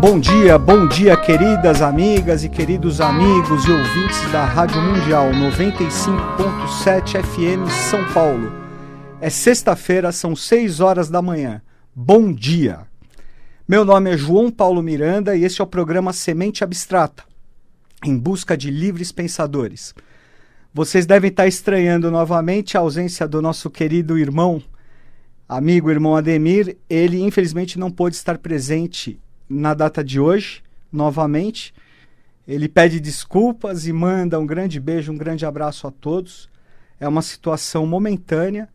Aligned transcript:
Bom 0.00 0.18
dia, 0.18 0.58
bom 0.58 0.88
dia, 0.88 1.14
queridas 1.14 1.82
amigas 1.82 2.42
e 2.42 2.48
queridos 2.48 3.02
amigos 3.02 3.66
e 3.66 3.70
ouvintes 3.70 4.32
da 4.32 4.46
Rádio 4.46 4.80
Mundial 4.80 5.30
95.7 5.30 7.22
FM 7.22 7.70
São 7.70 8.10
Paulo. 8.14 8.50
É 9.20 9.28
sexta-feira, 9.28 10.10
são 10.10 10.34
6 10.34 10.80
horas 10.80 11.10
da 11.10 11.20
manhã. 11.20 11.60
Bom 11.94 12.32
dia. 12.32 12.86
Meu 13.68 13.84
nome 13.84 14.10
é 14.10 14.16
João 14.16 14.50
Paulo 14.50 14.82
Miranda 14.82 15.36
e 15.36 15.44
este 15.44 15.60
é 15.60 15.64
o 15.64 15.66
programa 15.66 16.14
Semente 16.14 16.64
Abstrata, 16.64 17.22
em 18.02 18.16
busca 18.16 18.56
de 18.56 18.70
livres 18.70 19.12
pensadores. 19.12 19.94
Vocês 20.72 21.04
devem 21.04 21.28
estar 21.28 21.46
estranhando 21.46 22.10
novamente 22.10 22.74
a 22.74 22.80
ausência 22.80 23.28
do 23.28 23.42
nosso 23.42 23.68
querido 23.68 24.18
irmão, 24.18 24.62
amigo 25.46 25.90
irmão 25.90 26.16
Ademir. 26.16 26.78
Ele 26.88 27.20
infelizmente 27.20 27.78
não 27.78 27.90
pôde 27.90 28.16
estar 28.16 28.38
presente 28.38 29.20
na 29.50 29.74
data 29.74 30.04
de 30.04 30.20
hoje, 30.20 30.62
novamente. 30.92 31.74
Ele 32.46 32.68
pede 32.68 33.00
desculpas 33.00 33.86
e 33.86 33.92
manda 33.92 34.38
um 34.38 34.46
grande 34.46 34.78
beijo, 34.78 35.12
um 35.12 35.18
grande 35.18 35.44
abraço 35.44 35.88
a 35.88 35.90
todos. 35.90 36.48
É 37.00 37.08
uma 37.08 37.22
situação 37.22 37.84
momentânea 37.84 38.68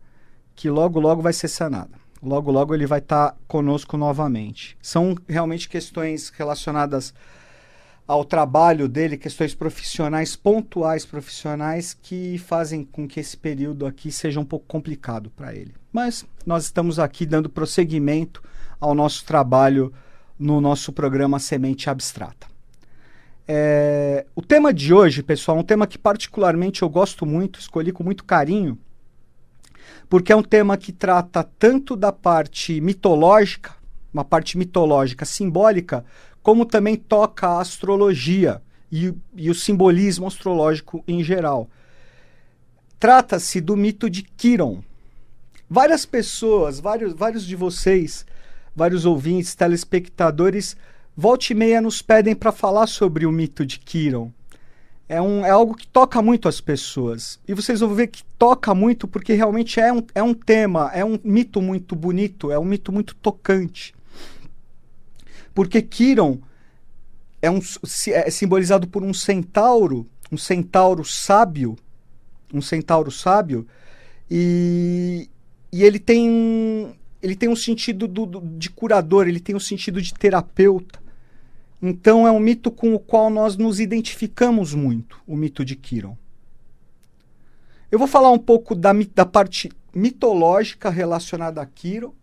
que 0.53 0.69
logo, 0.69 0.99
logo 0.99 1.21
vai 1.21 1.33
ser 1.33 1.47
sanada. 1.47 1.97
Logo, 2.21 2.51
logo 2.51 2.73
ele 2.73 2.85
vai 2.85 2.99
estar 2.99 3.35
conosco 3.47 3.97
novamente. 3.97 4.77
São 4.81 5.15
realmente 5.27 5.69
questões 5.69 6.29
relacionadas 6.29 7.13
ao 8.07 8.23
trabalho 8.23 8.87
dele, 8.87 9.17
questões 9.17 9.55
profissionais, 9.55 10.35
pontuais 10.35 11.05
profissionais, 11.05 11.93
que 11.93 12.37
fazem 12.37 12.83
com 12.83 13.07
que 13.07 13.19
esse 13.19 13.35
período 13.35 13.85
aqui 13.85 14.11
seja 14.11 14.39
um 14.39 14.45
pouco 14.45 14.65
complicado 14.67 15.29
para 15.31 15.53
ele. 15.55 15.73
Mas 15.91 16.25
nós 16.45 16.65
estamos 16.65 16.99
aqui 16.99 17.25
dando 17.25 17.49
prosseguimento 17.49 18.43
ao 18.79 18.93
nosso 18.93 19.25
trabalho 19.25 19.91
no 20.37 20.59
nosso 20.59 20.91
programa 20.91 21.39
Semente 21.39 21.89
Abstrata. 21.89 22.47
É, 23.47 24.25
o 24.35 24.41
tema 24.41 24.73
de 24.73 24.93
hoje, 24.93 25.21
pessoal, 25.21 25.57
é 25.57 25.61
um 25.61 25.63
tema 25.63 25.85
que 25.85 25.97
particularmente 25.97 26.81
eu 26.81 26.89
gosto 26.89 27.25
muito, 27.25 27.59
escolhi 27.59 27.91
com 27.91 28.03
muito 28.03 28.23
carinho, 28.23 28.77
porque 30.09 30.31
é 30.31 30.35
um 30.35 30.43
tema 30.43 30.77
que 30.77 30.91
trata 30.91 31.43
tanto 31.57 31.95
da 31.95 32.11
parte 32.11 32.81
mitológica, 32.81 33.75
uma 34.13 34.25
parte 34.25 34.57
mitológica 34.57 35.25
simbólica, 35.25 36.03
como 36.41 36.65
também 36.65 36.95
toca 36.95 37.47
a 37.47 37.61
astrologia 37.61 38.61
e, 38.91 39.13
e 39.35 39.49
o 39.49 39.55
simbolismo 39.55 40.27
astrológico 40.27 41.03
em 41.07 41.23
geral. 41.23 41.69
Trata-se 42.99 43.59
do 43.61 43.75
mito 43.75 44.09
de 44.09 44.23
Quiron. 44.23 44.81
Várias 45.69 46.05
pessoas, 46.05 46.79
vários, 46.79 47.13
vários 47.13 47.45
de 47.45 47.55
vocês 47.55 48.25
vários 48.75 49.05
ouvintes, 49.05 49.55
telespectadores, 49.55 50.75
volta 51.15 51.45
e 51.51 51.55
meia 51.55 51.81
nos 51.81 52.01
pedem 52.01 52.35
para 52.35 52.51
falar 52.51 52.87
sobre 52.87 53.25
o 53.25 53.31
mito 53.31 53.65
de 53.65 53.79
Kiron. 53.79 54.31
É, 55.07 55.21
um, 55.21 55.45
é 55.45 55.51
algo 55.51 55.75
que 55.75 55.87
toca 55.87 56.21
muito 56.21 56.49
as 56.49 56.59
pessoas. 56.59 57.39
E 57.47 57.53
vocês 57.53 57.79
vão 57.79 57.93
ver 57.93 58.07
que 58.07 58.23
toca 58.37 58.73
muito 58.73 59.07
porque 59.07 59.33
realmente 59.33 59.79
é 59.79 59.93
um, 59.93 60.03
é 60.13 60.23
um 60.23 60.33
tema, 60.33 60.91
é 60.93 61.05
um 61.05 61.17
mito 61.23 61.61
muito 61.61 61.95
bonito, 61.95 62.51
é 62.51 62.59
um 62.59 62.65
mito 62.65 62.91
muito 62.91 63.15
tocante. 63.15 63.93
Porque 65.53 65.81
Kiron 65.81 66.39
é, 67.41 67.49
um, 67.49 67.59
é 68.07 68.29
simbolizado 68.29 68.87
por 68.87 69.03
um 69.03 69.13
centauro, 69.13 70.07
um 70.31 70.37
centauro 70.37 71.05
sábio, 71.05 71.77
um 72.51 72.61
centauro 72.61 73.11
sábio, 73.11 73.67
e, 74.29 75.29
e 75.71 75.83
ele 75.83 75.99
tem 75.99 76.97
ele 77.25 77.35
tem 77.35 77.49
um 77.49 77.55
sentido 77.55 78.07
do, 78.07 78.23
do, 78.27 78.39
de 78.39 78.69
curador, 78.69 79.27
ele 79.27 79.39
tem 79.39 79.55
um 79.55 79.59
sentido 79.59 79.99
de 79.99 80.13
terapeuta. 80.13 80.99
Então 81.81 82.27
é 82.27 82.31
um 82.31 82.39
mito 82.39 82.69
com 82.69 82.93
o 82.93 82.99
qual 82.99 83.31
nós 83.31 83.57
nos 83.57 83.79
identificamos 83.79 84.75
muito, 84.75 85.19
o 85.25 85.35
mito 85.35 85.65
de 85.65 85.75
Kiron. 85.75 86.15
Eu 87.91 87.97
vou 87.97 88.07
falar 88.07 88.29
um 88.29 88.37
pouco 88.37 88.75
da, 88.75 88.91
da 89.15 89.25
parte 89.25 89.71
mitológica 89.91 90.91
relacionada 90.91 91.63
a 91.63 91.65
Kiron 91.65 92.13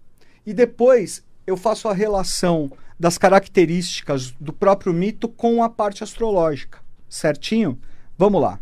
e 0.46 0.54
depois 0.54 1.24
eu 1.48 1.56
faço 1.56 1.88
a 1.88 1.92
relação 1.92 2.70
das 2.98 3.18
características 3.18 4.30
do 4.38 4.52
próprio 4.52 4.92
mito 4.92 5.28
com 5.28 5.64
a 5.64 5.68
parte 5.68 6.04
astrológica. 6.04 6.78
Certinho? 7.08 7.76
Vamos 8.16 8.40
lá. 8.40 8.60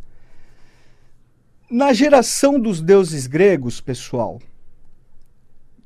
Na 1.70 1.92
geração 1.92 2.58
dos 2.58 2.80
deuses 2.80 3.26
gregos, 3.26 3.78
pessoal, 3.78 4.40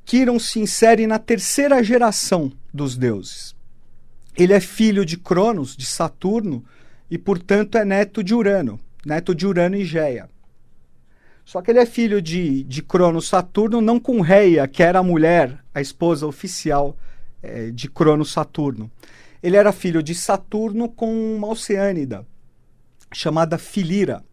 Quiron 0.05 0.37
se 0.37 0.59
insere 0.59 1.07
na 1.07 1.17
terceira 1.17 1.83
geração 1.83 2.51
dos 2.71 2.95
deuses. 2.95 3.55
Ele 4.37 4.53
é 4.53 4.59
filho 4.59 5.03
de 5.03 5.17
Cronos, 5.17 5.75
de 5.75 5.85
Saturno, 5.85 6.63
e 7.09 7.17
portanto 7.17 7.75
é 7.75 7.83
neto 7.83 8.23
de 8.23 8.35
Urano, 8.35 8.79
neto 9.03 9.33
de 9.33 9.47
Urano 9.47 9.75
e 9.75 9.83
Geia. 9.83 10.29
Só 11.43 11.61
que 11.61 11.71
ele 11.71 11.79
é 11.79 11.85
filho 11.87 12.21
de, 12.21 12.63
de 12.63 12.83
Cronos 12.83 13.27
Saturno, 13.27 13.81
não 13.81 13.99
com 13.99 14.21
Reia, 14.21 14.67
que 14.67 14.83
era 14.83 14.99
a 14.99 15.03
mulher, 15.03 15.57
a 15.73 15.81
esposa 15.81 16.27
oficial 16.27 16.95
é, 17.41 17.71
de 17.71 17.89
Cronos 17.89 18.31
Saturno. 18.31 18.91
Ele 19.41 19.57
era 19.57 19.71
filho 19.71 20.03
de 20.03 20.13
Saturno 20.13 20.87
com 20.87 21.35
uma 21.35 21.47
oceânida, 21.47 22.25
chamada 23.11 23.57
Filira. 23.57 24.23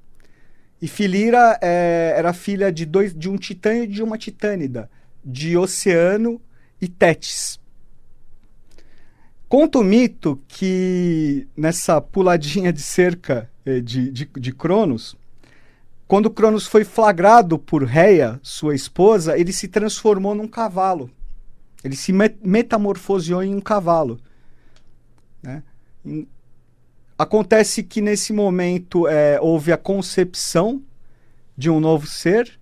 E 0.80 0.88
Filira 0.88 1.58
é, 1.62 2.14
era 2.16 2.32
filha 2.32 2.70
de, 2.70 2.84
dois, 2.84 3.14
de 3.14 3.28
um 3.30 3.36
titã 3.36 3.74
e 3.74 3.86
de 3.86 4.02
uma 4.02 4.18
titânida 4.18 4.90
de 5.24 5.56
Oceano 5.56 6.40
e 6.80 6.88
Tétis. 6.88 7.60
Conta 9.48 9.78
o 9.78 9.84
mito 9.84 10.40
que 10.48 11.46
nessa 11.56 12.00
puladinha 12.00 12.72
de 12.72 12.80
cerca 12.80 13.50
eh, 13.66 13.80
de, 13.80 14.10
de, 14.10 14.24
de 14.24 14.52
Cronos, 14.52 15.16
quando 16.08 16.30
Cronos 16.30 16.66
foi 16.66 16.84
flagrado 16.84 17.58
por 17.58 17.84
Reia, 17.84 18.40
sua 18.42 18.74
esposa, 18.74 19.38
ele 19.38 19.52
se 19.52 19.68
transformou 19.68 20.34
num 20.34 20.48
cavalo. 20.48 21.10
Ele 21.84 21.96
se 21.96 22.12
metamorfoseou 22.12 23.42
em 23.42 23.54
um 23.54 23.60
cavalo. 23.60 24.20
Né? 25.42 25.62
Acontece 27.18 27.82
que 27.82 28.00
nesse 28.00 28.32
momento 28.32 29.08
é, 29.08 29.40
houve 29.40 29.72
a 29.72 29.76
concepção 29.76 30.82
de 31.56 31.70
um 31.70 31.78
novo 31.80 32.06
ser 32.06 32.58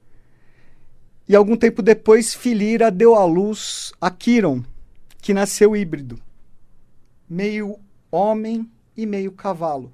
e 1.30 1.36
algum 1.36 1.56
tempo 1.56 1.80
depois, 1.80 2.34
Filira 2.34 2.90
deu 2.90 3.14
à 3.14 3.24
luz 3.24 3.92
a 4.00 4.10
Quiron, 4.10 4.64
que 5.22 5.32
nasceu 5.32 5.76
híbrido, 5.76 6.18
meio 7.28 7.78
homem 8.10 8.68
e 8.96 9.06
meio 9.06 9.30
cavalo. 9.30 9.92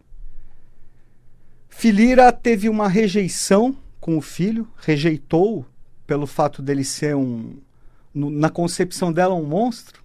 Filira 1.69 2.33
teve 2.33 2.71
uma 2.71 2.89
rejeição 2.89 3.77
com 4.01 4.17
o 4.17 4.23
filho, 4.23 4.67
rejeitou 4.79 5.67
pelo 6.07 6.27
fato 6.27 6.63
dele 6.63 6.83
ser 6.83 7.15
um, 7.15 7.59
no, 8.15 8.31
na 8.31 8.49
concepção 8.49 9.13
dela, 9.13 9.35
um 9.35 9.45
monstro, 9.45 10.03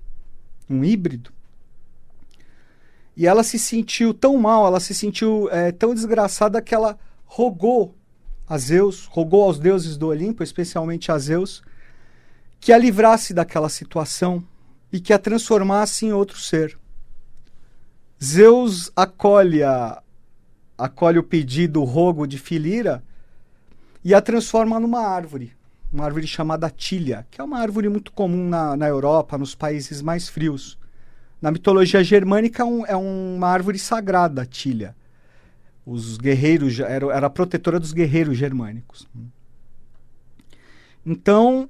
um 0.69 0.83
híbrido. 0.83 1.31
E 3.15 3.25
ela 3.25 3.41
se 3.41 3.57
sentiu 3.57 4.13
tão 4.13 4.35
mal, 4.37 4.67
ela 4.67 4.81
se 4.81 4.93
sentiu 4.93 5.47
é, 5.49 5.71
tão 5.71 5.93
desgraçada 5.93 6.61
que 6.61 6.75
ela 6.75 6.99
rogou 7.23 7.95
a 8.51 8.57
Zeus, 8.57 9.06
rogou 9.06 9.44
aos 9.44 9.57
deuses 9.57 9.95
do 9.95 10.07
Olimpo, 10.07 10.44
especialmente 10.44 11.09
a 11.09 11.17
Zeus, 11.17 11.63
que 12.59 12.73
a 12.73 12.78
livrasse 12.78 13.34
daquela 13.34 13.69
situação 13.69 14.44
e 14.91 15.00
que 15.00 15.13
a 15.13 15.17
transformasse 15.17 16.06
em 16.06 16.12
outro 16.12 16.38
ser. 16.38 16.78
Zeus 18.22 18.91
acolhe, 18.94 19.63
a, 19.63 20.03
acolhe 20.78 21.17
o 21.17 21.23
pedido, 21.23 21.81
o 21.81 21.85
rogo 21.85 22.28
de 22.28 22.38
Filira 22.38 23.01
e 24.03 24.13
a 24.13 24.19
transforma 24.19 24.81
numa 24.81 25.00
árvore, 25.00 25.53
uma 25.90 26.03
árvore 26.03 26.28
chamada 26.28 26.69
Tília, 26.69 27.25
que 27.31 27.40
é 27.40 27.44
uma 27.45 27.57
árvore 27.57 27.88
muito 27.88 28.11
comum 28.11 28.50
na, 28.50 28.75
na 28.75 28.90
Europa, 28.90 29.38
nos 29.38 29.56
países 29.56 30.01
mais 30.01 30.28
frios. 30.28 30.78
Na 31.41 31.51
mitologia 31.51 32.03
germânica 32.03 32.63
é, 32.63 32.66
um, 32.66 32.85
é 32.85 32.97
uma 32.97 33.47
árvore 33.47 33.79
sagrada, 33.79 34.46
Tília 34.46 34.93
os 35.91 36.17
guerreiros 36.17 36.79
era, 36.79 37.14
era 37.14 37.28
a 37.28 37.29
protetora 37.29 37.79
dos 37.79 37.91
guerreiros 37.91 38.38
germânicos. 38.38 39.08
Então, 41.05 41.70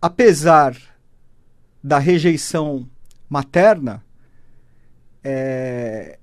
apesar 0.00 0.76
da 1.82 1.98
rejeição 1.98 2.88
materna, 3.30 4.04
é, 5.24 6.18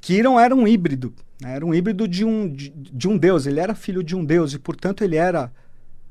Kiron 0.00 0.40
era 0.40 0.54
um 0.54 0.66
híbrido, 0.66 1.12
né? 1.42 1.56
era 1.56 1.66
um 1.66 1.74
híbrido 1.74 2.08
de 2.08 2.24
um, 2.24 2.48
de, 2.50 2.70
de, 2.70 3.06
um 3.06 3.18
deus, 3.18 3.46
ele 3.46 3.60
era 3.60 3.74
filho 3.74 4.02
de 4.02 4.16
um 4.16 4.24
deus 4.24 4.54
e, 4.54 4.58
portanto, 4.58 5.04
ele 5.04 5.16
era 5.16 5.52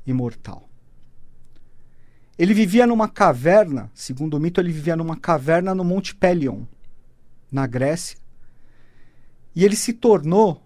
imortal. 0.06 0.68
Ele 2.38 2.54
vivia 2.54 2.86
numa 2.86 3.08
caverna, 3.08 3.90
segundo 3.92 4.34
o 4.34 4.40
mito, 4.40 4.60
ele 4.60 4.70
vivia 4.70 4.94
numa 4.94 5.16
caverna 5.16 5.74
no 5.74 5.82
Monte 5.82 6.14
Pelion, 6.14 6.62
na 7.50 7.66
Grécia, 7.66 8.16
e 9.58 9.64
ele 9.64 9.74
se 9.74 9.92
tornou, 9.92 10.62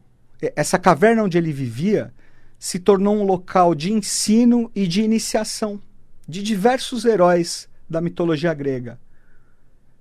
essa 0.54 0.78
caverna 0.78 1.24
onde 1.24 1.38
ele 1.38 1.50
vivia, 1.50 2.12
se 2.58 2.78
tornou 2.78 3.16
um 3.16 3.22
local 3.22 3.74
de 3.74 3.90
ensino 3.90 4.70
e 4.74 4.86
de 4.86 5.00
iniciação 5.00 5.80
de 6.28 6.42
diversos 6.42 7.06
heróis 7.06 7.70
da 7.88 8.02
mitologia 8.02 8.52
grega. 8.52 9.00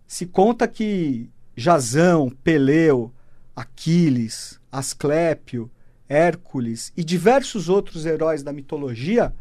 Se 0.06 0.26
conta 0.26 0.68
que 0.68 1.30
Jazão, 1.56 2.30
Peleu, 2.44 3.14
Aquiles, 3.56 4.60
Asclépio, 4.70 5.72
Hércules 6.10 6.92
e 6.98 7.02
diversos 7.02 7.70
outros 7.70 8.06
heróis 8.06 8.44
da 8.44 8.52
mitologia 8.52 9.34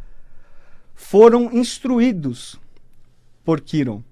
foram 0.95 1.53
instruídos 1.53 2.55
por 3.45 3.61
Quiron. 3.61 4.05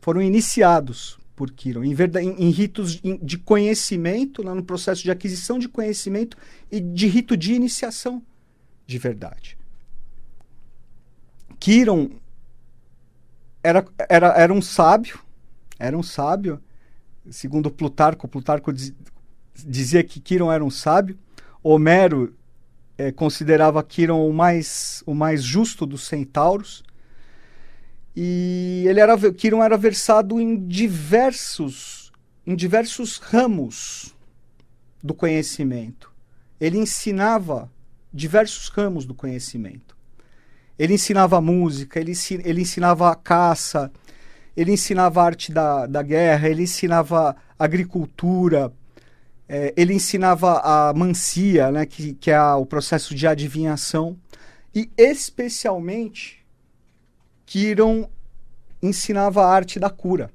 Foram 0.00 0.22
iniciados 0.22 1.18
por 1.36 1.50
Quiron 1.50 1.84
em, 1.84 1.92
em, 1.92 2.46
em 2.46 2.50
ritos 2.50 3.00
de 3.22 3.38
conhecimento, 3.38 4.42
no 4.42 4.64
processo 4.64 5.02
de 5.02 5.10
aquisição 5.10 5.58
de 5.58 5.68
conhecimento 5.68 6.36
e 6.72 6.80
de 6.80 7.06
rito 7.06 7.36
de 7.36 7.52
iniciação 7.52 8.22
de 8.86 8.98
verdade. 8.98 9.58
Quiron 11.60 12.10
era, 13.62 13.84
era, 14.08 14.28
era 14.28 14.52
um 14.52 14.62
sábio, 14.62 15.18
era 15.78 15.96
um 15.96 16.02
sábio, 16.02 16.62
segundo 17.30 17.70
Plutarco, 17.70 18.28
Plutarco 18.28 18.72
diz, 18.72 18.94
dizia 19.54 20.04
que 20.04 20.20
Quiron 20.20 20.52
era 20.52 20.64
um 20.64 20.70
sábio, 20.70 21.18
Homero 21.62 22.34
é, 22.96 23.10
considerava 23.10 23.82
Quiron 23.82 24.28
o 24.28 24.32
mais, 24.32 25.02
o 25.04 25.14
mais 25.14 25.42
justo 25.42 25.84
dos 25.84 26.06
centauros, 26.06 26.84
e 28.16 28.84
ele 28.88 28.98
era, 28.98 29.14
Quiron 29.32 29.62
era 29.62 29.76
versado 29.76 30.40
em 30.40 30.66
diversos, 30.66 32.10
em 32.46 32.56
diversos 32.56 33.18
ramos 33.18 34.14
do 35.02 35.12
conhecimento. 35.12 36.10
Ele 36.58 36.78
ensinava 36.78 37.70
diversos 38.10 38.68
ramos 38.68 39.04
do 39.04 39.14
conhecimento. 39.14 39.94
Ele 40.78 40.94
ensinava 40.94 41.40
música, 41.42 42.00
ele, 42.00 42.12
ele 42.42 42.62
ensinava 42.62 43.14
caça, 43.14 43.92
ele 44.56 44.72
ensinava 44.72 45.22
arte 45.22 45.52
da, 45.52 45.86
da 45.86 46.02
guerra, 46.02 46.48
ele 46.48 46.62
ensinava 46.62 47.36
agricultura, 47.58 48.72
é, 49.46 49.74
ele 49.76 49.92
ensinava 49.92 50.60
a 50.60 50.94
mancia, 50.94 51.70
né, 51.70 51.84
que, 51.84 52.14
que 52.14 52.30
é 52.30 52.36
a, 52.36 52.56
o 52.56 52.64
processo 52.64 53.14
de 53.14 53.26
adivinhação, 53.26 54.18
e 54.74 54.90
especialmente 54.96 56.45
Kiron 57.46 58.08
ensinava 58.82 59.44
a 59.44 59.48
arte 59.48 59.78
da 59.78 59.88
cura. 59.88 60.30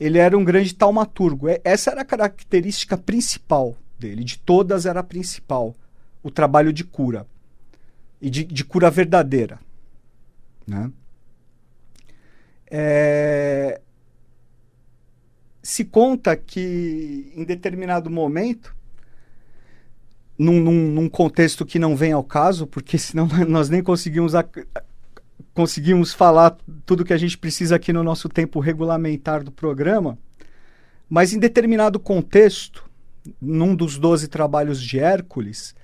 Ele 0.00 0.18
era 0.18 0.36
um 0.36 0.44
grande 0.44 0.74
taumaturgo. 0.74 1.48
É, 1.48 1.60
essa 1.62 1.90
era 1.90 2.00
a 2.00 2.04
característica 2.04 2.96
principal 2.96 3.76
dele, 3.98 4.24
de 4.24 4.38
todas 4.38 4.86
era 4.86 5.00
a 5.00 5.04
principal, 5.04 5.74
o 6.22 6.30
trabalho 6.30 6.72
de 6.72 6.84
cura 6.84 7.26
e 8.20 8.28
de, 8.28 8.44
de 8.44 8.64
cura 8.64 8.90
verdadeira. 8.90 9.58
Né? 10.66 10.90
É... 12.70 13.80
Se 15.62 15.84
conta 15.84 16.36
que 16.36 17.32
em 17.34 17.44
determinado 17.44 18.10
momento, 18.10 18.74
num, 20.38 20.60
num, 20.60 20.90
num, 20.90 21.08
contexto 21.08 21.64
que 21.64 21.78
não 21.78 21.96
vem 21.96 22.12
ao 22.12 22.22
caso, 22.22 22.66
porque 22.66 22.98
senão 22.98 23.26
nós 23.48 23.68
nem 23.68 23.82
conseguimos, 23.82 24.32
conseguimos 25.56 26.12
falar 26.12 26.54
tudo 26.84 27.02
que 27.02 27.14
a 27.14 27.16
gente 27.16 27.38
precisa 27.38 27.76
aqui 27.76 27.90
no 27.90 28.04
nosso 28.04 28.28
tempo 28.28 28.60
regulamentar 28.60 29.42
do 29.42 29.50
programa, 29.50 30.18
mas 31.08 31.32
em 31.32 31.38
determinado 31.38 31.98
contexto, 31.98 32.84
num 33.40 33.74
dos 33.74 33.98
doze 33.98 34.28
trabalhos 34.28 34.80
de 34.82 34.98
Hércules, 35.00 35.74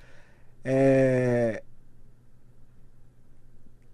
é, 0.63 1.63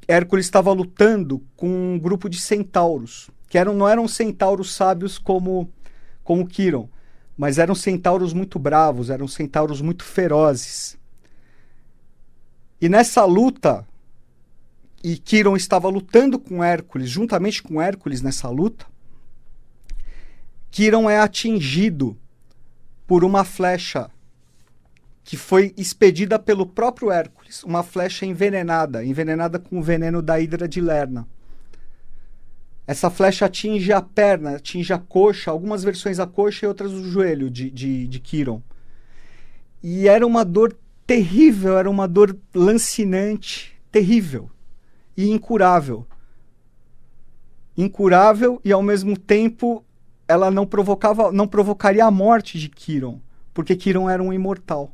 Hércules 0.09 0.47
estava 0.47 0.73
lutando 0.73 1.41
com 1.55 1.69
um 1.69 1.97
grupo 1.97 2.29
de 2.29 2.41
centauros, 2.41 3.31
que 3.49 3.57
eram, 3.57 3.73
não 3.73 3.89
eram 3.89 4.09
centauros 4.09 4.75
sábios 4.75 5.17
como, 5.17 5.73
como 6.25 6.45
Quiron, 6.45 6.89
mas 7.37 7.57
eram 7.57 7.77
centauros 7.77 8.33
muito 8.33 8.59
bravos, 8.59 9.11
eram 9.11 9.29
centauros 9.29 9.81
muito 9.81 10.03
ferozes. 10.03 10.99
E 12.81 12.89
nessa 12.89 13.25
luta, 13.25 13.87
e 15.03 15.17
Quiron 15.17 15.57
estava 15.57 15.89
lutando 15.89 16.39
com 16.39 16.63
Hércules, 16.63 17.09
juntamente 17.09 17.63
com 17.63 17.81
Hércules 17.81 18.21
nessa 18.21 18.49
luta, 18.49 18.87
Quiron 20.71 21.09
é 21.09 21.19
atingido 21.19 22.17
por 23.07 23.25
uma 23.25 23.45
flecha 23.45 24.11
que 25.25 25.37
foi 25.37 25.75
expedida 25.77 26.39
pelo 26.39 26.67
próprio 26.67 27.11
Hércules, 27.11 27.63
uma 27.63 27.83
flecha 27.83 28.25
envenenada, 28.25 29.05
envenenada 29.05 29.59
com 29.59 29.79
o 29.79 29.83
veneno 29.83 30.23
da 30.23 30.41
hidra 30.41 30.67
de 30.67 30.81
Lerna. 30.81 31.29
Essa 32.87 33.11
flecha 33.11 33.45
atinge 33.45 33.93
a 33.93 34.01
perna, 34.01 34.57
atinge 34.57 34.93
a 34.93 34.99
coxa, 34.99 35.51
algumas 35.51 35.85
versões 35.85 36.19
a 36.19 36.27
coxa 36.27 36.65
e 36.65 36.69
outras 36.69 36.93
o 36.93 37.05
joelho 37.05 37.51
de, 37.51 37.71
de, 37.71 38.07
de 38.07 38.19
Kiron. 38.19 38.63
E 39.83 40.09
era 40.09 40.27
uma 40.27 40.45
dor 40.45 40.75
terrível, 41.07 41.77
era 41.77 41.91
uma 41.91 42.09
dor 42.09 42.37
lancinante, 42.55 43.79
terrível 43.93 44.51
e 45.19 45.29
incurável. 45.31 46.07
Incurável 47.77 48.61
e 48.65 48.71
ao 48.71 48.81
mesmo 48.81 49.19
tempo 49.19 49.85
ela 50.29 50.49
não 50.49 50.65
provocava, 50.65 51.33
não 51.33 51.49
provocaria 51.49 52.05
a 52.05 52.11
morte 52.11 52.57
de 52.57 52.69
Kiron, 52.69 53.21
porque 53.53 53.75
Kiron 53.75 54.09
era 54.09 54.23
um 54.23 54.33
imortal. 54.33 54.93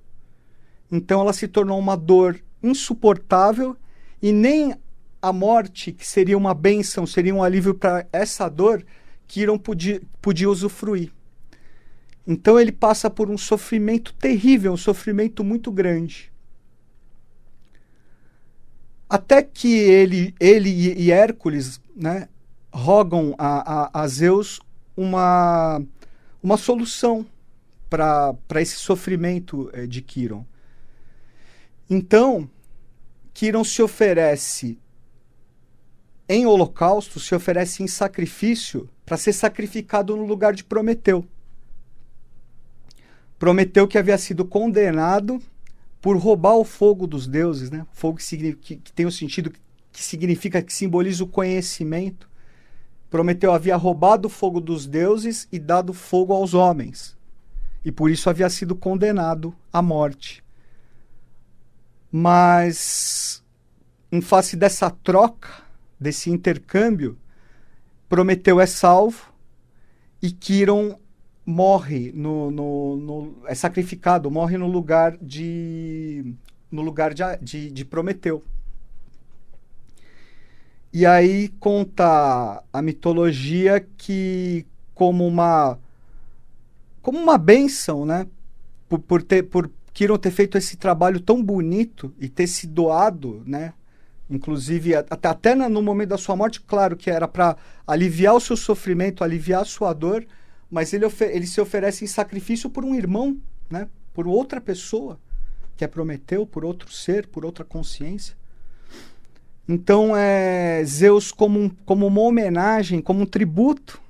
Então 0.90 1.20
ela 1.20 1.34
se 1.34 1.46
tornou 1.46 1.78
uma 1.78 1.94
dor 1.94 2.40
insuportável 2.62 3.76
e 4.22 4.32
nem 4.32 4.74
a 5.20 5.30
morte, 5.30 5.92
que 5.92 6.06
seria 6.06 6.38
uma 6.38 6.54
benção, 6.54 7.06
seria 7.06 7.34
um 7.34 7.42
alívio 7.42 7.74
para 7.74 8.06
essa 8.10 8.48
dor, 8.48 8.82
Kiron 9.26 9.58
podia, 9.58 10.00
podia 10.22 10.48
usufruir. 10.48 11.12
Então 12.26 12.58
ele 12.58 12.72
passa 12.72 13.10
por 13.10 13.28
um 13.28 13.36
sofrimento 13.36 14.14
terrível, 14.14 14.72
um 14.72 14.78
sofrimento 14.78 15.44
muito 15.44 15.70
grande. 15.70 16.33
Até 19.08 19.42
que 19.42 19.72
ele, 19.72 20.34
ele 20.40 20.70
e 20.70 21.10
Hércules 21.10 21.80
né, 21.94 22.28
rogam 22.72 23.34
a, 23.38 24.00
a, 24.00 24.02
a 24.02 24.08
Zeus 24.08 24.60
uma, 24.96 25.80
uma 26.42 26.56
solução 26.56 27.26
para 27.88 28.60
esse 28.60 28.76
sofrimento 28.76 29.70
é, 29.72 29.86
de 29.86 30.02
Quiron. 30.02 30.44
Então, 31.88 32.50
Quiron 33.32 33.62
se 33.62 33.82
oferece 33.82 34.78
em 36.28 36.46
holocausto, 36.46 37.20
se 37.20 37.34
oferece 37.34 37.82
em 37.82 37.86
sacrifício 37.86 38.88
para 39.04 39.16
ser 39.16 39.32
sacrificado 39.32 40.16
no 40.16 40.24
lugar 40.24 40.54
de 40.54 40.64
Prometeu. 40.64 41.24
Prometeu 43.38 43.86
que 43.86 43.98
havia 43.98 44.16
sido 44.16 44.44
condenado 44.44 45.40
por 46.04 46.18
roubar 46.18 46.56
o 46.56 46.64
fogo 46.64 47.06
dos 47.06 47.26
deuses, 47.26 47.70
né? 47.70 47.86
Fogo 47.90 48.18
que, 48.18 48.52
que, 48.56 48.76
que 48.76 48.92
tem 48.92 49.06
o 49.06 49.08
um 49.08 49.10
sentido 49.10 49.50
que 49.90 50.02
significa 50.02 50.60
que 50.60 50.70
simboliza 50.70 51.24
o 51.24 51.26
conhecimento. 51.26 52.28
Prometeu 53.08 53.50
havia 53.50 53.74
roubado 53.74 54.28
o 54.28 54.30
fogo 54.30 54.60
dos 54.60 54.86
deuses 54.86 55.48
e 55.50 55.58
dado 55.58 55.94
fogo 55.94 56.34
aos 56.34 56.52
homens. 56.52 57.16
E 57.82 57.90
por 57.90 58.10
isso 58.10 58.28
havia 58.28 58.50
sido 58.50 58.76
condenado 58.76 59.56
à 59.72 59.80
morte. 59.80 60.44
Mas, 62.12 63.42
em 64.12 64.20
face 64.20 64.58
dessa 64.58 64.90
troca, 64.90 65.48
desse 65.98 66.28
intercâmbio, 66.28 67.18
Prometeu 68.10 68.60
é 68.60 68.66
salvo 68.66 69.32
e 70.20 70.30
Quiron 70.30 70.98
morre 71.44 72.12
no, 72.14 72.50
no, 72.50 72.96
no, 72.96 73.36
é 73.46 73.54
sacrificado, 73.54 74.30
morre 74.30 74.56
no 74.56 74.66
lugar 74.66 75.16
de 75.20 76.34
no 76.70 76.82
lugar 76.82 77.14
de, 77.14 77.22
de, 77.40 77.70
de 77.70 77.84
Prometeu. 77.84 78.42
E 80.92 81.04
aí 81.04 81.48
conta 81.60 82.62
a 82.72 82.82
mitologia 82.82 83.86
que 83.96 84.66
como 84.94 85.26
uma 85.26 85.78
como 87.02 87.18
uma 87.18 87.36
bênção, 87.36 88.06
né? 88.06 88.26
Por, 88.88 88.98
por, 89.00 89.22
ter, 89.22 89.42
por 89.42 89.70
Kiron 89.92 90.16
ter 90.16 90.30
feito 90.30 90.56
esse 90.56 90.76
trabalho 90.76 91.20
tão 91.20 91.42
bonito 91.42 92.14
e 92.18 92.28
ter 92.28 92.46
se 92.46 92.66
doado, 92.66 93.42
né? 93.44 93.74
Inclusive, 94.30 94.94
até, 94.94 95.28
até 95.28 95.54
no 95.54 95.82
momento 95.82 96.08
da 96.10 96.18
sua 96.18 96.34
morte, 96.34 96.60
claro 96.62 96.96
que 96.96 97.10
era 97.10 97.28
para 97.28 97.56
aliviar 97.86 98.34
o 98.34 98.40
seu 98.40 98.56
sofrimento, 98.56 99.22
aliviar 99.22 99.62
a 99.62 99.66
sua 99.66 99.92
dor, 99.92 100.24
mas 100.70 100.92
ele, 100.92 101.06
ele 101.20 101.46
se 101.46 101.60
oferece 101.60 102.04
em 102.04 102.08
sacrifício 102.08 102.68
por 102.70 102.84
um 102.84 102.94
irmão, 102.94 103.36
né? 103.70 103.88
Por 104.12 104.26
outra 104.26 104.60
pessoa 104.60 105.18
que 105.76 105.84
é 105.84 105.88
Prometeu, 105.88 106.46
por 106.46 106.64
outro 106.64 106.92
ser, 106.92 107.26
por 107.26 107.44
outra 107.44 107.64
consciência. 107.64 108.36
Então, 109.68 110.16
é, 110.16 110.84
Zeus, 110.84 111.32
como, 111.32 111.58
um, 111.58 111.68
como 111.68 112.06
uma 112.06 112.20
homenagem, 112.20 113.00
como 113.00 113.22
um 113.22 113.26
tributo 113.26 114.00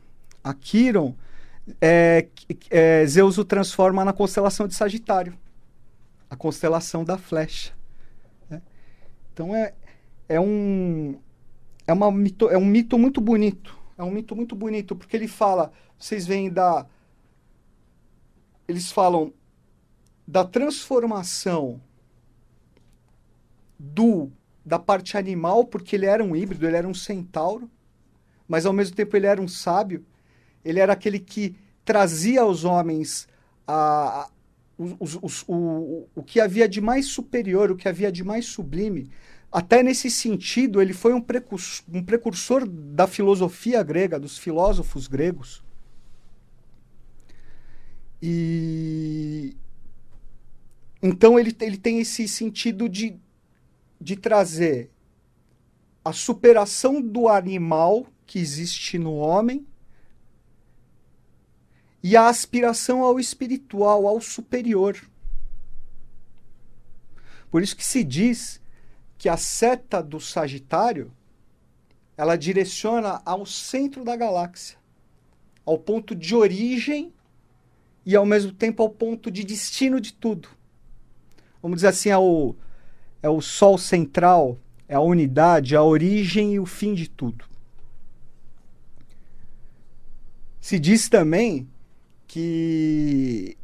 a 0.42 0.52
Quiron, 0.52 1.14
é, 1.80 2.26
é, 2.68 3.06
Zeus 3.06 3.38
o 3.38 3.44
transforma 3.44 4.04
na 4.04 4.12
constelação 4.12 4.68
de 4.68 4.74
Sagitário 4.74 5.38
a 6.34 6.36
constelação 6.36 7.04
da 7.04 7.16
flecha. 7.16 7.72
Né? 8.50 8.60
Então 9.32 9.54
é, 9.54 9.72
é, 10.28 10.38
um, 10.38 11.18
é, 11.86 11.92
uma 11.92 12.10
mito, 12.12 12.48
é 12.50 12.58
um 12.58 12.64
mito 12.64 12.98
muito 12.98 13.20
bonito. 13.20 13.76
É 13.96 14.02
um 14.02 14.10
mito 14.10 14.34
muito 14.34 14.56
bonito, 14.56 14.96
porque 14.96 15.16
ele 15.16 15.28
fala, 15.28 15.72
vocês 15.98 16.26
veem 16.26 16.50
da. 16.50 16.86
Eles 18.66 18.90
falam 18.90 19.32
da 20.26 20.44
transformação 20.44 21.80
do 23.78 24.30
da 24.64 24.78
parte 24.78 25.16
animal, 25.16 25.66
porque 25.66 25.94
ele 25.94 26.06
era 26.06 26.24
um 26.24 26.34
híbrido, 26.34 26.66
ele 26.66 26.76
era 26.76 26.88
um 26.88 26.94
centauro, 26.94 27.70
mas 28.48 28.64
ao 28.64 28.72
mesmo 28.72 28.96
tempo 28.96 29.14
ele 29.16 29.26
era 29.26 29.40
um 29.40 29.48
sábio. 29.48 30.04
Ele 30.64 30.80
era 30.80 30.94
aquele 30.94 31.18
que 31.18 31.54
trazia 31.84 32.40
aos 32.40 32.64
homens 32.64 33.28
a, 33.66 34.22
a 34.22 34.30
os, 34.76 35.18
os, 35.22 35.44
o, 35.46 36.08
o 36.14 36.22
que 36.22 36.40
havia 36.40 36.68
de 36.68 36.80
mais 36.80 37.06
superior, 37.06 37.70
o 37.70 37.76
que 37.76 37.88
havia 37.88 38.10
de 38.10 38.24
mais 38.24 38.46
sublime. 38.46 39.10
Até 39.52 39.82
nesse 39.82 40.10
sentido, 40.10 40.82
ele 40.82 40.92
foi 40.92 41.14
um 41.14 41.20
precursor, 41.20 41.84
um 41.92 42.02
precursor 42.02 42.66
da 42.66 43.06
filosofia 43.06 43.82
grega, 43.82 44.18
dos 44.18 44.36
filósofos 44.36 45.06
gregos. 45.06 45.63
E 48.26 49.54
então 51.02 51.38
ele, 51.38 51.54
ele 51.60 51.76
tem 51.76 52.00
esse 52.00 52.26
sentido 52.26 52.88
de, 52.88 53.20
de 54.00 54.16
trazer 54.16 54.90
a 56.02 56.10
superação 56.10 57.02
do 57.02 57.28
animal 57.28 58.06
que 58.24 58.38
existe 58.38 58.98
no 58.98 59.16
homem 59.16 59.66
e 62.02 62.16
a 62.16 62.28
aspiração 62.28 63.02
ao 63.02 63.20
espiritual, 63.20 64.06
ao 64.06 64.18
superior. 64.22 64.98
Por 67.50 67.62
isso 67.62 67.76
que 67.76 67.84
se 67.84 68.02
diz 68.02 68.58
que 69.18 69.28
a 69.28 69.36
seta 69.36 70.02
do 70.02 70.18
Sagitário 70.18 71.12
ela 72.16 72.36
direciona 72.36 73.20
ao 73.26 73.44
centro 73.44 74.02
da 74.02 74.16
galáxia, 74.16 74.78
ao 75.66 75.78
ponto 75.78 76.14
de 76.14 76.34
origem 76.34 77.12
e 78.04 78.14
ao 78.14 78.26
mesmo 78.26 78.52
tempo 78.52 78.82
ao 78.82 78.90
ponto 78.90 79.30
de 79.30 79.44
destino 79.44 80.00
de 80.00 80.12
tudo. 80.12 80.48
Vamos 81.62 81.76
dizer 81.76 81.88
assim, 81.88 82.10
é 82.10 82.18
o, 82.18 82.54
é 83.22 83.28
o 83.28 83.40
sol 83.40 83.78
central, 83.78 84.58
é 84.88 84.94
a 84.94 85.00
unidade, 85.00 85.74
a 85.74 85.82
origem 85.82 86.54
e 86.54 86.60
o 86.60 86.66
fim 86.66 86.94
de 86.94 87.08
tudo. 87.08 87.44
Se 90.60 90.78
diz 90.78 91.08
também 91.08 91.68
que 92.26 93.56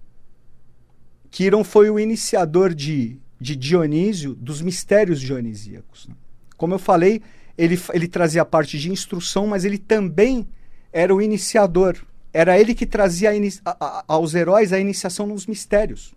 Quiron 1.30 1.64
foi 1.64 1.90
o 1.90 1.99
iniciador 1.99 2.75
de, 2.75 3.18
de 3.40 3.56
Dionísio, 3.56 4.35
dos 4.35 4.61
mistérios 4.61 5.20
dionisíacos. 5.20 6.06
Né? 6.09 6.14
Como 6.56 6.75
eu 6.75 6.78
falei, 6.78 7.23
ele, 7.56 7.80
ele 7.92 8.09
trazia 8.09 8.42
a 8.42 8.44
parte 8.44 8.78
de 8.78 8.90
instrução, 8.90 9.47
mas 9.47 9.64
ele 9.64 9.78
também 9.78 10.47
era 10.92 11.14
o 11.14 11.23
iniciador. 11.23 11.97
Era 12.33 12.59
ele 12.59 12.75
que 12.75 12.87
trazia 12.87 13.31
a, 13.65 13.71
a, 13.81 14.05
aos 14.07 14.35
heróis 14.35 14.73
a 14.73 14.79
iniciação 14.79 15.27
nos 15.27 15.47
mistérios. 15.47 16.15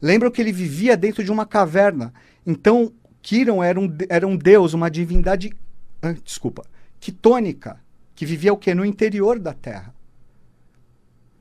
Lembram 0.00 0.30
que 0.30 0.40
ele 0.40 0.52
vivia 0.52 0.96
dentro 0.96 1.22
de 1.22 1.30
uma 1.30 1.44
caverna. 1.44 2.12
Então, 2.46 2.92
Quiron 3.20 3.62
era 3.62 3.78
um, 3.78 3.88
era 4.08 4.26
um 4.26 4.36
deus, 4.36 4.74
uma 4.74 4.90
divindade, 4.90 5.54
ah, 6.00 6.12
desculpa, 6.12 6.64
quitônica, 6.98 7.80
que 8.14 8.26
vivia 8.26 8.52
o 8.52 8.56
quê? 8.56 8.74
No 8.74 8.84
interior 8.84 9.38
da 9.38 9.52
Terra. 9.52 9.94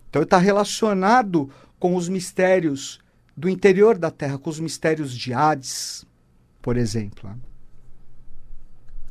Então 0.09 0.21
está 0.23 0.37
relacionado 0.37 1.49
com 1.79 1.95
os 1.95 2.09
mistérios 2.09 2.99
do 3.35 3.47
interior 3.47 3.97
da 3.97 4.11
Terra, 4.11 4.37
com 4.37 4.49
os 4.49 4.59
mistérios 4.59 5.17
de 5.17 5.33
Hades, 5.33 6.05
por 6.61 6.77
exemplo. 6.77 7.29
Né? 7.29 7.37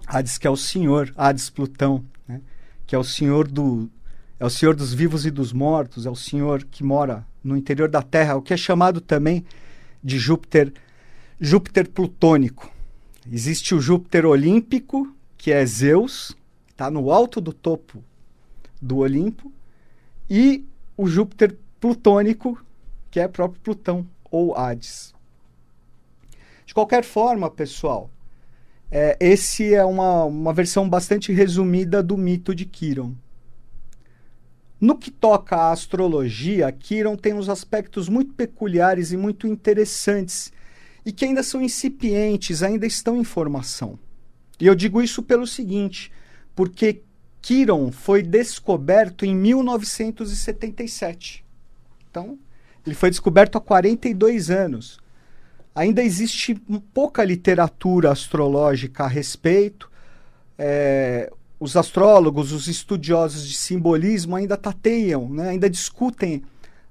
Hades 0.06 0.36
que 0.36 0.46
é 0.46 0.50
o 0.50 0.56
Senhor, 0.56 1.12
Hades 1.16 1.48
Plutão, 1.48 2.04
né? 2.28 2.40
que 2.86 2.94
é 2.94 2.98
o 2.98 3.04
Senhor 3.04 3.48
do 3.48 3.90
é 4.40 4.44
o 4.46 4.50
Senhor 4.50 4.74
dos 4.74 4.94
vivos 4.94 5.26
e 5.26 5.30
dos 5.30 5.52
mortos, 5.52 6.06
é 6.06 6.10
o 6.10 6.16
Senhor 6.16 6.64
que 6.64 6.82
mora 6.82 7.26
no 7.44 7.54
interior 7.54 7.90
da 7.90 8.00
Terra, 8.00 8.36
o 8.36 8.42
que 8.42 8.54
é 8.54 8.56
chamado 8.56 8.98
também 8.98 9.44
de 10.02 10.18
Júpiter 10.18 10.72
Júpiter 11.38 11.88
plutônico. 11.88 12.70
Existe 13.30 13.74
o 13.74 13.80
Júpiter 13.80 14.24
olímpico, 14.24 15.14
que 15.36 15.52
é 15.52 15.64
Zeus, 15.64 16.34
está 16.70 16.90
no 16.90 17.10
alto 17.10 17.38
do 17.40 17.52
topo 17.52 18.02
do 18.80 18.98
Olimpo, 18.98 19.52
e 20.28 20.64
o 20.96 21.06
Júpiter 21.06 21.56
plutônico, 21.78 22.58
que 23.10 23.20
é 23.20 23.28
próprio 23.28 23.60
Plutão 23.60 24.06
ou 24.30 24.56
Hades. 24.56 25.14
De 26.64 26.72
qualquer 26.72 27.04
forma, 27.04 27.50
pessoal, 27.50 28.10
é, 28.90 29.16
esse 29.20 29.74
é 29.74 29.84
uma, 29.84 30.24
uma 30.24 30.52
versão 30.52 30.88
bastante 30.88 31.32
resumida 31.32 32.02
do 32.02 32.16
mito 32.16 32.54
de 32.54 32.64
Quiron. 32.64 33.14
No 34.80 34.96
que 34.96 35.10
toca 35.10 35.56
à 35.56 35.72
astrologia, 35.72 36.72
Quiron 36.72 37.16
tem 37.16 37.34
uns 37.34 37.50
aspectos 37.50 38.08
muito 38.08 38.32
peculiares 38.32 39.12
e 39.12 39.16
muito 39.16 39.46
interessantes 39.46 40.50
e 41.04 41.12
que 41.12 41.24
ainda 41.24 41.42
são 41.42 41.60
incipientes, 41.60 42.62
ainda 42.62 42.86
estão 42.86 43.18
em 43.18 43.24
formação. 43.24 43.98
E 44.58 44.66
eu 44.66 44.74
digo 44.74 45.02
isso 45.02 45.22
pelo 45.22 45.46
seguinte, 45.46 46.10
porque 46.54 47.02
Quiron 47.42 47.92
foi 47.92 48.22
descoberto 48.22 49.26
em 49.26 49.34
1977. 49.34 51.44
Então, 52.10 52.38
ele 52.86 52.94
foi 52.94 53.10
descoberto 53.10 53.56
há 53.56 53.60
42 53.60 54.50
anos. 54.50 54.98
Ainda 55.74 56.02
existe 56.02 56.54
pouca 56.92 57.24
literatura 57.24 58.10
astrológica 58.10 59.04
a 59.04 59.08
respeito. 59.08 59.90
É, 60.58 61.32
os 61.60 61.76
astrólogos, 61.76 62.52
os 62.52 62.66
estudiosos 62.66 63.46
de 63.46 63.54
simbolismo 63.54 64.34
ainda 64.34 64.56
tateiam, 64.56 65.28
né? 65.28 65.50
ainda 65.50 65.68
discutem 65.68 66.42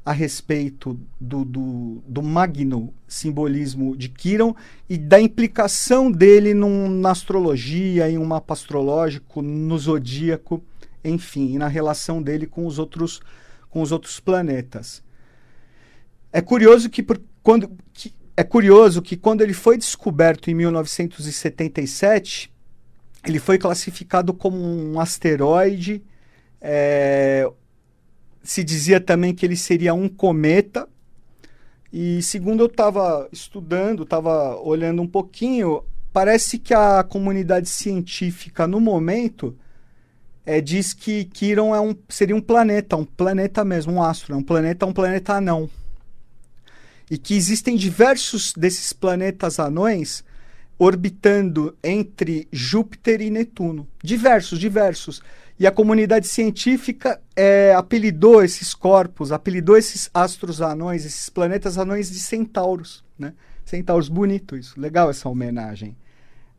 a 0.06 0.12
respeito 0.12 0.98
do, 1.20 1.44
do, 1.44 2.04
do 2.08 2.22
magno 2.22 2.94
simbolismo 3.08 3.98
de 3.98 4.10
Quiron 4.10 4.56
e 4.88 4.98
da 4.98 5.20
implicação 5.20 6.12
dele 6.12 6.54
num, 6.54 6.88
na 6.88 7.12
astrologia, 7.12 8.10
em 8.10 8.18
um 8.18 8.26
mapa 8.26 8.54
astrológico, 8.54 9.42
no 9.42 9.78
zodíaco, 9.78 10.64
enfim, 11.04 11.58
na 11.58 11.68
relação 11.68 12.22
dele 12.22 12.46
com 12.46 12.66
os 12.66 12.78
outros, 12.78 13.20
com 13.70 13.82
os 13.82 13.92
outros 13.92 14.20
planetas. 14.20 15.04
É 16.32 16.42
curioso 16.42 16.90
que, 16.90 17.02
por, 17.02 17.20
quando, 17.42 17.72
que, 17.92 18.14
é 18.38 18.44
curioso 18.44 19.02
que 19.02 19.18
quando 19.18 19.42
ele 19.42 19.54
foi 19.54 19.78
descoberto 19.78 20.50
em 20.50 20.54
1977, 20.54 22.52
ele 23.26 23.40
foi 23.40 23.58
classificado 23.58 24.34
como 24.34 24.58
um 24.58 25.00
asteroide 25.00 26.02
é, 26.62 27.50
se 28.44 28.64
dizia 28.64 29.00
também 29.00 29.34
que 29.34 29.46
ele 29.46 29.56
seria 29.56 29.94
um 29.94 30.08
cometa. 30.10 30.88
E 31.92 32.22
segundo 32.22 32.62
eu 32.62 32.68
estava 32.68 33.28
estudando, 33.32 34.04
estava 34.04 34.56
olhando 34.58 35.02
um 35.02 35.08
pouquinho, 35.08 35.84
parece 36.14 36.60
que 36.60 36.74
a 36.74 37.04
comunidade 37.04 37.68
científica 37.68 38.68
no 38.68 38.80
momento 38.80 39.58
é, 40.46 40.62
diz 40.62 40.94
que 40.94 41.26
Quiron 41.26 41.74
é 41.74 41.82
um, 41.82 41.96
seria 42.08 42.36
um 42.36 42.42
planeta, 42.42 42.96
um 42.96 43.06
planeta 43.06 43.66
mesmo, 43.66 43.94
um 43.94 44.04
astro, 44.04 44.36
um 44.36 44.44
planeta, 44.44 44.86
um 44.86 44.94
planeta 44.94 45.34
anão. 45.34 45.70
E 47.10 47.18
que 47.18 47.36
existem 47.36 47.76
diversos 47.76 48.54
desses 48.54 48.94
planetas 48.94 49.60
anões 49.60 50.24
orbitando 50.80 51.78
entre 51.84 52.48
Júpiter 52.52 53.20
e 53.20 53.30
Netuno. 53.30 53.86
Diversos, 54.02 54.58
diversos. 54.58 55.22
E 55.60 55.68
a 55.68 55.72
comunidade 55.72 56.26
científica 56.26 57.22
é, 57.36 57.74
apelidou 57.76 58.42
esses 58.42 58.74
corpos, 58.74 59.34
apelidou 59.34 59.78
esses 59.78 60.10
astros 60.14 60.62
anões, 60.62 61.04
esses 61.04 61.28
planetas 61.30 61.78
anões 61.78 62.10
de 62.10 62.20
centauros. 62.20 63.04
Né? 63.18 63.34
Centauros, 63.66 64.08
bonito 64.08 64.56
isso, 64.56 64.80
legal 64.80 65.10
essa 65.10 65.28
homenagem 65.28 65.98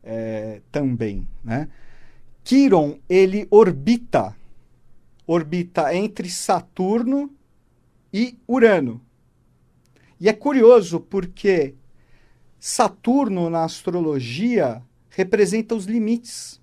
é, 0.03 0.61
também. 0.71 1.27
Né? 1.43 1.67
Quiron, 2.43 2.99
ele 3.09 3.47
orbita, 3.49 4.35
orbita 5.25 5.95
entre 5.95 6.29
Saturno 6.29 7.31
e 8.13 8.37
Urano. 8.47 9.01
E 10.19 10.29
é 10.29 10.33
curioso 10.33 10.99
porque 10.99 11.73
Saturno 12.61 13.49
na 13.49 13.65
astrologia 13.65 14.81
representa 15.09 15.75
os 15.75 15.83
limites. 15.83 16.61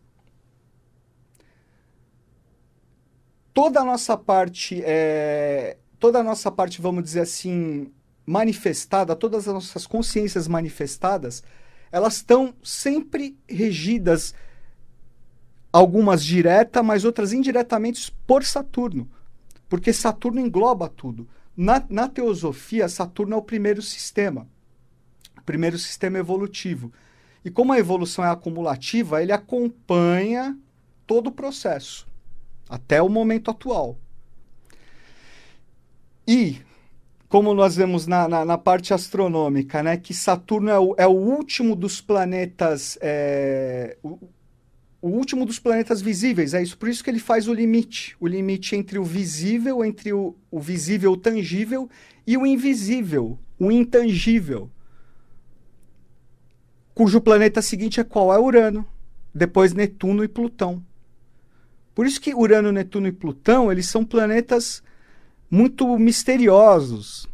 toda 3.59 3.81
a 3.81 3.85
nossa 3.85 4.17
parte, 4.17 4.81
é, 4.85 5.79
toda 5.99 6.21
a 6.21 6.23
nossa 6.23 6.49
parte, 6.49 6.81
vamos 6.81 7.03
dizer 7.03 7.23
assim, 7.23 7.93
manifestada, 8.25 9.17
todas 9.17 9.49
as 9.49 9.53
nossas 9.53 9.85
consciências 9.85 10.47
manifestadas, 10.47 11.43
elas 11.91 12.15
estão 12.15 12.55
sempre 12.63 13.37
regidas, 13.49 14.33
algumas 15.73 16.23
direta, 16.23 16.85
mas 16.85 17.05
outras 17.05 17.33
indiretamente 17.33 18.15
por 18.29 18.45
Saturno, 18.45 19.11
porque 19.69 19.93
Saturno 19.93 20.39
engloba 20.39 20.89
tudo. 20.89 21.29
Na, 21.57 21.85
na 21.91 22.09
teosofia, 22.09 22.89
Saturno 22.89 23.35
é 23.35 23.39
o 23.39 23.43
primeiro 23.43 23.83
sistema, 23.83 24.47
primeiro 25.49 25.79
sistema 25.79 26.19
evolutivo. 26.19 26.93
E 27.43 27.49
como 27.51 27.73
a 27.73 27.79
evolução 27.79 28.23
é 28.23 28.29
acumulativa, 28.29 29.23
ele 29.23 29.33
acompanha 29.33 30.55
todo 31.07 31.29
o 31.29 31.33
processo, 31.33 32.07
até 32.69 33.01
o 33.01 33.09
momento 33.09 33.51
atual. 33.51 33.99
E, 36.27 36.59
como 37.31 37.55
nós 37.55 37.77
vemos 37.77 38.07
na, 38.07 38.29
na, 38.29 38.45
na 38.45 38.59
parte 38.59 38.93
astronômica, 38.93 39.83
né, 39.83 39.97
que 39.97 40.13
Saturno 40.13 40.69
é 40.69 40.79
o, 40.79 40.95
é 40.99 41.07
o 41.07 41.17
último 41.17 41.75
dos 41.75 41.99
planetas. 41.99 42.99
É, 43.01 43.97
o, 44.03 44.19
o 45.01 45.09
último 45.09 45.47
dos 45.47 45.59
planetas 45.59 46.03
visíveis, 46.03 46.53
é 46.53 46.63
isso. 46.63 46.77
Por 46.77 46.91
isso 46.91 47.03
que 47.03 47.09
ele 47.09 47.21
faz 47.21 47.49
o 47.49 47.55
limite. 47.55 48.15
O 48.21 48.27
limite 48.27 48.77
entre 48.77 48.99
o 48.99 49.05
visível, 49.05 49.83
entre 49.83 50.13
o, 50.13 50.37
o 50.51 50.61
visível 50.61 51.13
o 51.13 51.17
tangível 51.17 51.89
e 52.27 52.37
o 52.37 52.45
invisível, 52.45 53.39
o 53.59 53.73
intangível. 53.73 54.71
Cujo 56.99 57.21
planeta 57.21 57.63
seguinte 57.63 58.01
é 58.01 58.03
qual? 58.03 58.35
É 58.35 58.41
Urano. 58.41 58.85
Depois 59.33 59.73
Netuno 59.73 60.25
e 60.25 60.27
Plutão. 60.27 60.85
Por 61.95 62.05
isso 62.05 62.21
que 62.21 62.35
Urano, 62.35 62.73
Netuno 62.73 63.07
e 63.07 63.13
Plutão, 63.13 63.71
eles 63.71 63.87
são 63.87 64.05
planetas 64.05 64.83
muito 65.49 65.97
misteriosos. 65.97 67.29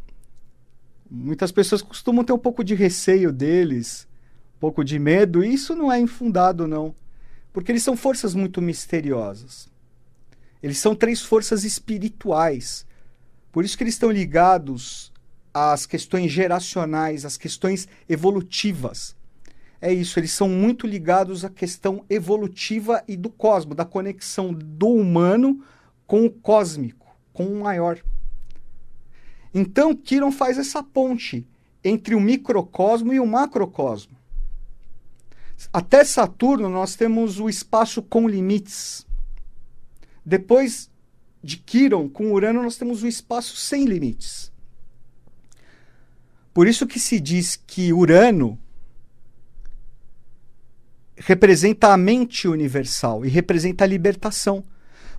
Muitas 1.11 1.51
pessoas 1.51 1.81
costumam 1.81 2.23
ter 2.23 2.35
um 2.35 2.39
pouco 2.39 2.63
de 2.63 2.75
receio 2.75 3.33
deles, 3.33 4.07
um 4.57 4.61
pouco 4.61 4.85
de 4.85 4.99
medo, 4.99 5.43
e 5.43 5.55
isso 5.55 5.75
não 5.75 5.91
é 5.91 5.99
infundado, 5.99 6.69
não. 6.69 6.95
Porque 7.51 7.73
eles 7.73 7.83
são 7.83 7.97
forças 7.97 8.35
muito 8.35 8.61
misteriosas. 8.61 9.67
Eles 10.63 10.77
são 10.77 10.95
três 10.95 11.23
forças 11.23 11.65
espirituais. 11.65 12.85
Por 13.51 13.65
isso 13.65 13.79
que 13.79 13.85
eles 13.85 13.95
estão 13.95 14.11
ligados 14.11 15.11
às 15.55 15.87
questões 15.87 16.31
geracionais, 16.31 17.25
às 17.25 17.39
questões 17.39 17.89
evolutivas. 18.07 19.17
É 19.85 19.93
isso, 19.93 20.19
eles 20.19 20.33
são 20.33 20.49
muito 20.49 20.87
ligados 20.87 21.45
à 21.45 21.51
questão 21.51 22.07
evolutiva 22.09 23.05
e 23.07 23.19
do 23.19 23.29
cosmo, 23.29 23.75
da 23.75 23.85
conexão 23.85 24.51
do 24.51 24.89
humano 24.89 25.63
com 26.07 26.25
o 26.25 26.31
cósmico, 26.31 27.15
com 27.35 27.45
o 27.45 27.61
maior. 27.61 28.03
Então, 29.53 29.95
Kiron 29.95 30.33
faz 30.33 30.57
essa 30.57 30.83
ponte 30.83 31.47
entre 31.85 32.15
o 32.15 32.21
microcosmo 32.21 33.13
e 33.13 33.21
o 33.21 33.27
macrocosmo. 33.27 34.17
Até 35.71 36.03
Saturno, 36.03 36.71
nós 36.71 36.97
temos 36.97 37.39
o 37.39 37.47
espaço 37.47 38.01
com 38.01 38.27
limites. 38.27 39.07
Depois 40.25 40.91
de 41.43 41.59
Quiron, 41.59 42.09
com 42.09 42.33
Urano, 42.33 42.63
nós 42.63 42.79
temos 42.79 43.03
o 43.03 43.07
espaço 43.07 43.59
sem 43.59 43.85
limites. 43.85 44.51
Por 46.55 46.67
isso 46.67 46.87
que 46.87 46.99
se 46.99 47.21
diz 47.21 47.55
que 47.55 47.93
Urano 47.93 48.59
representa 51.17 51.93
a 51.93 51.97
mente 51.97 52.49
universal 52.49 53.25
e 53.25 53.29
representa 53.29 53.85
a 53.85 53.87
libertação. 53.87 54.65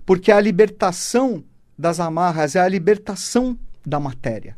Porque 0.04 0.30
a 0.30 0.40
libertação 0.40 1.44
das 1.76 2.00
amarras 2.00 2.54
é 2.54 2.60
a 2.60 2.68
libertação 2.68 3.58
da 3.84 3.98
matéria. 3.98 4.56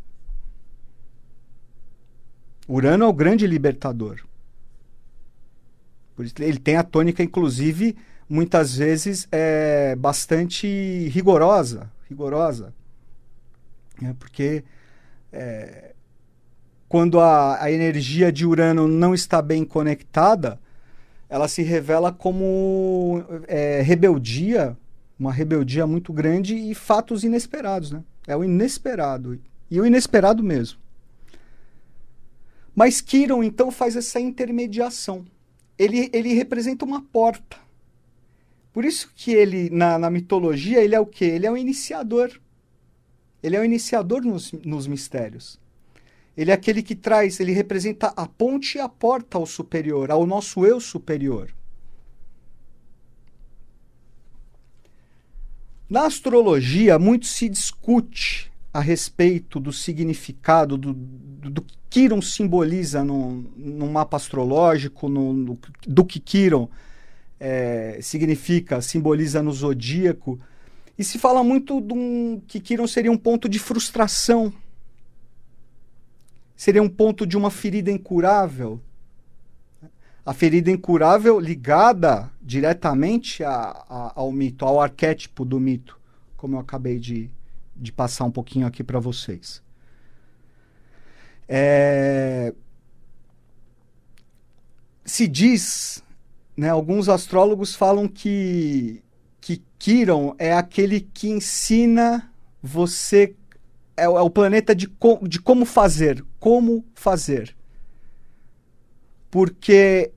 Urano 2.69 3.05
é 3.05 3.09
o 3.09 3.13
grande 3.13 3.47
libertador. 3.47 4.21
Por 6.15 6.27
isso, 6.27 6.35
ele 6.41 6.59
tem 6.59 6.77
a 6.77 6.83
tônica, 6.83 7.23
inclusive, 7.23 7.97
muitas 8.29 8.77
vezes 8.77 9.27
é 9.33 9.97
bastante 9.97 11.09
rigorosa, 11.09 11.91
rigorosa, 12.09 12.75
é 14.03 14.13
porque 14.15 14.65
é, 15.33 15.95
quando 16.89 17.21
a, 17.21 17.63
a 17.63 17.71
energia 17.71 18.31
de 18.31 18.47
Urano 18.47 18.87
não 18.87 19.15
está 19.15 19.41
bem 19.41 19.65
conectada, 19.65 20.61
ela 21.29 21.49
se 21.49 21.63
revela 21.63 22.13
como 22.13 23.23
é, 23.47 23.83
rebeldia, 23.83 24.77
uma 25.19 25.33
rebeldia 25.33 25.87
muito 25.87 26.13
grande 26.13 26.55
e 26.55 26.75
fatos 26.75 27.25
inesperados, 27.25 27.91
né? 27.91 28.03
É 28.27 28.37
o 28.37 28.45
inesperado 28.45 29.39
e 29.71 29.81
o 29.81 29.87
inesperado 29.87 30.43
mesmo. 30.43 30.79
Mas 32.75 33.01
Kiron 33.01 33.43
então 33.43 33.71
faz 33.71 33.97
essa 33.97 34.21
intermediação 34.21 35.25
ele, 35.79 36.11
ele 36.13 36.35
representa 36.35 36.85
uma 36.85 37.01
porta. 37.01 37.57
Por 38.73 38.85
isso 38.85 39.11
que 39.15 39.33
ele, 39.33 39.71
na, 39.71 39.99
na 39.99 40.11
mitologia, 40.11 40.83
ele 40.83 40.95
é 40.95 41.01
o 41.01 41.07
quê? 41.07 41.25
Ele 41.25 41.47
é 41.47 41.51
o 41.51 41.57
iniciador. 41.57 42.31
Ele 43.43 43.57
é 43.57 43.61
o 43.61 43.65
iniciador 43.65 44.23
nos, 44.23 44.53
nos 44.53 44.87
mistérios. 44.87 45.59
Ele 46.39 46.53
é 46.53 46.55
aquele 46.55 46.85
que 46.85 46.95
traz, 46.95 47.41
ele 47.41 47.51
representa 47.51 48.13
a 48.17 48.25
ponte 48.25 48.79
e 48.79 48.81
a 48.81 48.89
porta 48.89 49.37
ao 49.37 49.45
superior, 49.45 50.09
ao 50.09 50.25
nosso 50.25 50.65
eu 50.65 50.79
superior. 50.79 51.53
Na 55.91 56.07
astrologia, 56.07 56.97
muito 56.97 57.27
se 57.27 57.49
discute 57.49 58.53
a 58.73 58.79
respeito 58.79 59.59
do 59.59 59.73
significado 59.73 60.79
do, 60.79 60.93
do, 60.93 61.51
do 61.51 61.63
que 61.63 61.77
Quiron 61.91 62.23
simboliza 62.23 63.03
no, 63.03 63.45
no 63.57 63.89
mapa 63.91 64.17
astrológico, 64.17 65.09
no, 65.09 65.33
no, 65.33 65.59
do 65.89 66.05
que 66.05 66.21
Quiron 66.21 66.69
é, 67.41 67.99
significa, 68.01 68.81
simboliza 68.81 69.43
no 69.43 69.51
zodíaco. 69.51 70.39
E 70.97 71.03
se 71.03 71.19
fala 71.19 71.43
muito 71.43 71.81
de 71.81 71.95
um, 71.95 72.41
que 72.47 72.61
Quiron 72.61 72.87
seria 72.87 73.11
um 73.11 73.19
ponto 73.19 73.49
de 73.49 73.59
frustração, 73.59 74.53
seria 76.59 76.83
um 76.83 76.89
ponto 76.89 77.25
de 77.25 77.37
uma 77.37 77.53
ferida 77.53 77.89
incurável. 77.89 78.81
A 80.27 80.35
ferida 80.35 80.73
incurável 80.73 81.39
ligada 81.39 82.29
diretamente 82.43 83.45
a, 83.45 83.53
a, 83.89 84.13
ao 84.17 84.33
mito, 84.33 84.65
ao 84.65 84.81
arquétipo 84.81 85.45
do 85.45 85.61
mito, 85.61 85.99
como 86.37 86.57
eu 86.57 86.61
acabei 86.61 86.99
de, 86.99 87.31
de 87.77 87.93
passar 87.93 88.25
um 88.25 88.31
pouquinho 88.33 88.67
aqui 88.67 88.83
para 88.83 88.99
vocês. 88.99 89.63
É... 91.49 92.53
Se 95.05 95.29
diz, 95.29 96.03
né, 96.57 96.71
alguns 96.71 97.09
astrólogos 97.09 97.77
falam 97.77 98.09
que, 98.09 99.01
que 99.41 99.63
é 100.39 100.53
aquele 100.53 101.01
que 101.01 101.31
ensina 101.31 102.31
você, 102.61 103.37
é, 103.97 104.03
é 104.03 104.09
o 104.09 104.29
planeta 104.29 104.75
de, 104.75 104.89
co, 104.89 105.21
de 105.23 105.41
como 105.41 105.65
fazer, 105.65 106.23
como 106.39 106.85
fazer. 106.95 107.57
Porque 109.31 110.13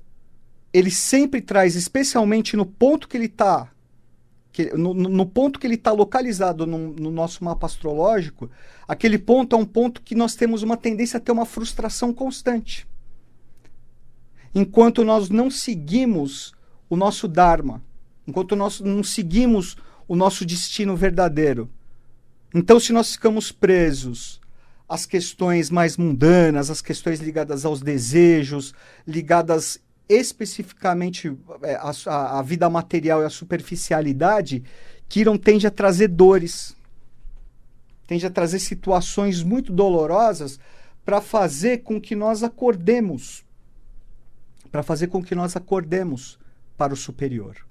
ele 0.73 0.91
sempre 0.91 1.41
traz, 1.41 1.75
especialmente 1.75 2.55
no 2.55 2.65
ponto 2.65 3.07
que 3.07 3.17
ele 3.17 3.25
está 3.25 3.71
no, 4.77 4.93
no, 4.93 5.25
ponto 5.25 5.57
que 5.57 5.65
ele 5.65 5.75
está 5.75 5.93
localizado 5.93 6.67
no, 6.67 6.91
no, 6.91 7.09
nosso 7.09 7.43
mapa 7.43 7.65
astrológico, 7.65 8.51
aquele 8.85 9.17
ponto 9.17 9.55
é 9.55 9.59
um 9.59 9.65
ponto 9.65 10.01
que 10.01 10.13
nós 10.13 10.35
temos 10.35 10.61
uma 10.61 10.75
tendência 10.75 11.17
a 11.17 11.21
ter 11.21 11.31
uma 11.31 11.45
frustração 11.45 12.13
constante. 12.13 12.85
Enquanto 14.53 15.05
nós 15.05 15.29
não 15.29 15.49
seguimos 15.49 16.53
o 16.89 16.97
nosso 16.97 17.29
Dharma, 17.29 17.81
enquanto 18.27 18.53
nós 18.55 18.81
não 18.81 19.03
seguimos 19.03 19.77
o 20.05 20.15
nosso 20.15 20.45
destino 20.45 20.97
verdadeiro. 20.97 21.69
Então, 22.53 22.77
se 22.77 22.91
nós 22.91 23.13
ficamos 23.13 23.49
presos 23.49 24.40
às 24.91 25.05
questões 25.05 25.69
mais 25.69 25.95
mundanas, 25.95 26.69
às 26.69 26.81
questões 26.81 27.21
ligadas 27.21 27.63
aos 27.63 27.79
desejos, 27.79 28.73
ligadas 29.07 29.79
especificamente 30.09 31.33
é, 31.63 31.75
a, 31.75 32.39
a, 32.39 32.41
vida 32.41 32.69
material 32.69 33.21
e 33.21 33.25
a 33.25 33.29
superficialidade, 33.29 34.61
Kiron 35.07 35.37
tende 35.37 35.65
a 35.65 35.71
trazer 35.71 36.09
dores, 36.09 36.75
tende 38.05 38.25
a 38.25 38.29
trazer 38.29 38.59
situações 38.59 39.41
muito 39.41 39.71
dolorosas 39.71 40.59
para 41.05 41.21
fazer 41.21 41.83
com 41.83 41.99
que 42.01 42.13
nós 42.13 42.43
acordemos, 42.43 43.45
para 44.69 44.83
fazer 44.83 45.07
com 45.07 45.23
que 45.23 45.33
nós 45.33 45.55
acordemos 45.55 46.37
para 46.75 46.93
o 46.93 46.97
superior. 46.97 47.65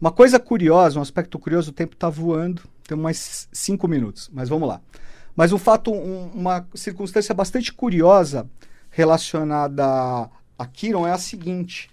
Uma 0.00 0.10
coisa 0.10 0.40
curiosa, 0.40 0.98
um 0.98 1.02
aspecto 1.02 1.38
curioso, 1.38 1.70
o 1.70 1.74
tempo 1.74 1.94
está 1.94 2.10
voando, 2.10 2.62
tem 2.88 2.98
mais 2.98 3.48
cinco 3.52 3.86
minutos, 3.86 4.28
mas 4.34 4.48
vamos 4.48 4.68
lá. 4.68 4.80
Mas 5.36 5.52
um 5.52 5.58
fato, 5.58 5.92
um, 5.92 6.26
uma 6.34 6.66
circunstância 6.74 7.34
bastante 7.34 7.72
curiosa 7.72 8.48
relacionada 8.90 9.84
a 10.58 10.66
Kiron 10.66 11.06
é 11.06 11.12
a 11.12 11.18
seguinte. 11.18 11.90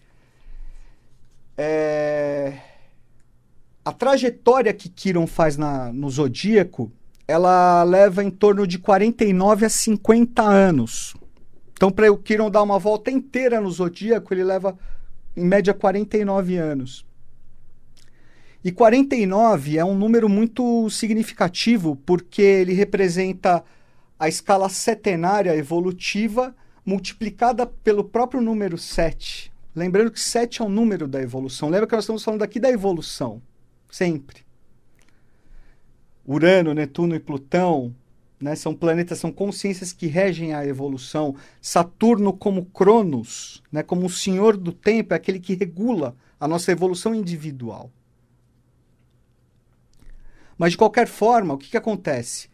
É... 1.58 2.60
A 3.84 3.92
trajetória 3.92 4.74
que 4.74 4.88
Kiron 4.88 5.26
faz 5.26 5.58
na, 5.58 5.92
no 5.92 6.10
Zodíaco, 6.10 6.92
ela 7.28 7.84
leva 7.84 8.24
em 8.24 8.30
torno 8.30 8.68
de 8.68 8.78
49 8.78 9.66
a 9.66 9.70
50 9.70 10.44
anos. 10.44 11.16
Então, 11.74 11.90
para 11.90 12.12
o 12.12 12.18
Kiron 12.18 12.52
dar 12.52 12.62
uma 12.62 12.78
volta 12.78 13.10
inteira 13.10 13.60
no 13.60 13.72
Zodíaco, 13.72 14.32
ele 14.34 14.44
leva 14.44 14.78
em 15.36 15.44
média 15.44 15.74
49 15.74 16.58
anos. 16.58 17.04
E 18.64 18.72
49 18.72 19.78
é 19.78 19.86
um 19.86 19.96
número 19.96 20.30
muito 20.30 20.90
significativo 20.90 21.96
porque 22.06 22.42
ele 22.42 22.74
representa 22.74 23.64
a 24.20 24.28
escala 24.28 24.70
setenária 24.70 25.56
evolutiva 25.56 26.56
multiplicada 26.86 27.66
pelo 27.66 28.04
próprio 28.04 28.42
número 28.42 28.78
7, 28.78 29.52
Lembrando 29.76 30.12
que 30.12 30.20
7 30.20 30.62
é 30.62 30.66
o 30.66 30.70
número 30.70 31.08
da 31.08 31.22
evolução. 31.22 31.70
Lembra 31.70 31.88
que 31.88 31.96
nós 31.96 32.04
estamos 32.04 32.24
falando 32.24 32.44
aqui 32.44 32.60
da 32.60 32.70
evolução. 32.70 33.42
Sempre. 33.90 34.42
Urano, 36.28 36.74
Netuno 36.74 37.16
e 37.16 37.20
Plutão 37.20 37.96
né, 38.40 38.56
são 38.56 38.76
planetas, 38.76 39.20
são 39.20 39.32
consciências 39.32 39.94
que 39.94 40.08
regem 40.08 40.54
a 40.54 40.66
evolução. 40.66 41.36
Saturno, 41.62 42.34
como 42.34 42.66
Cronos, 42.66 43.64
né, 43.72 43.82
como 43.82 44.06
o 44.06 44.10
senhor 44.10 44.58
do 44.58 44.74
tempo, 44.74 45.14
é 45.14 45.18
aquele 45.18 45.40
que 45.40 45.56
regula 45.56 46.16
a 46.40 46.48
nossa 46.48 46.72
evolução 46.72 47.16
individual. 47.16 47.90
Mas, 50.62 50.74
de 50.74 50.78
qualquer 50.78 51.08
forma, 51.08 51.56
o 51.56 51.58
que, 51.58 51.72
que 51.72 51.76
acontece? 51.76 52.48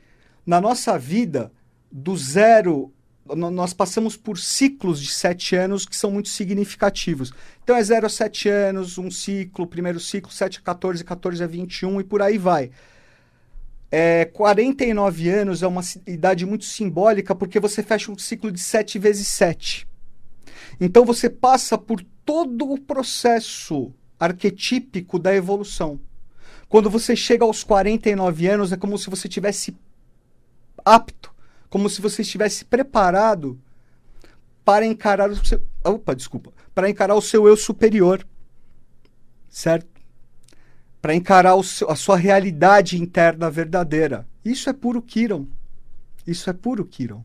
Na 0.45 0.61
nossa 0.61 0.97
vida, 0.97 1.51
do 1.91 2.15
zero 2.15 2.93
nós 3.35 3.73
passamos 3.73 4.15
por 4.15 4.39
ciclos 4.39 5.01
de 5.01 5.11
sete 5.11 5.57
anos 5.57 5.85
que 5.85 5.93
são 5.93 6.09
muito 6.09 6.29
significativos. 6.29 7.33
Então 7.61 7.75
é 7.75 7.83
0 7.83 8.05
a 8.05 8.09
7 8.09 8.47
anos, 8.47 8.97
um 8.97 9.11
ciclo, 9.11 9.67
primeiro 9.67 9.99
ciclo, 9.99 10.31
7 10.31 10.59
a 10.59 10.61
14, 10.61 11.03
14 11.03 11.43
a 11.43 11.47
21 11.47 11.99
e 11.99 12.05
por 12.05 12.21
aí 12.21 12.37
vai. 12.37 12.71
É, 13.91 14.23
49 14.23 15.29
anos 15.29 15.61
é 15.61 15.67
uma 15.67 15.81
idade 16.07 16.45
muito 16.45 16.63
simbólica 16.63 17.35
porque 17.35 17.59
você 17.59 17.83
fecha 17.83 18.09
um 18.09 18.17
ciclo 18.17 18.49
de 18.49 18.61
7 18.61 18.97
vezes 18.97 19.27
7. 19.27 19.85
Então 20.79 21.03
você 21.03 21.29
passa 21.29 21.77
por 21.77 22.01
todo 22.23 22.71
o 22.71 22.79
processo 22.79 23.93
arquetípico 24.17 25.19
da 25.19 25.35
evolução. 25.35 25.99
Quando 26.69 26.89
você 26.89 27.15
chega 27.15 27.45
aos 27.45 27.63
49 27.63 28.47
anos, 28.47 28.71
é 28.71 28.77
como 28.77 28.97
se 28.97 29.09
você 29.09 29.27
tivesse 29.27 29.75
apto 30.83 31.35
como 31.69 31.89
se 31.89 32.01
você 32.01 32.21
estivesse 32.21 32.65
preparado 32.65 33.59
para 34.63 34.85
encarar 34.85 35.29
o 35.29 35.45
seu, 35.45 35.61
opa, 35.83 36.15
desculpa, 36.15 36.51
para 36.73 36.89
encarar 36.89 37.15
o 37.15 37.21
seu 37.21 37.47
eu 37.47 37.55
superior, 37.55 38.25
certo? 39.49 39.87
Para 41.01 41.13
encarar 41.15 41.61
seu, 41.63 41.89
a 41.89 41.95
sua 41.95 42.17
realidade 42.17 43.01
interna 43.01 43.49
verdadeira. 43.49 44.27
Isso 44.43 44.69
é 44.69 44.73
puro 44.73 45.01
Kiron. 45.01 45.45
Isso 46.25 46.49
é 46.49 46.53
puro 46.53 46.83
Kiron. 46.85 47.23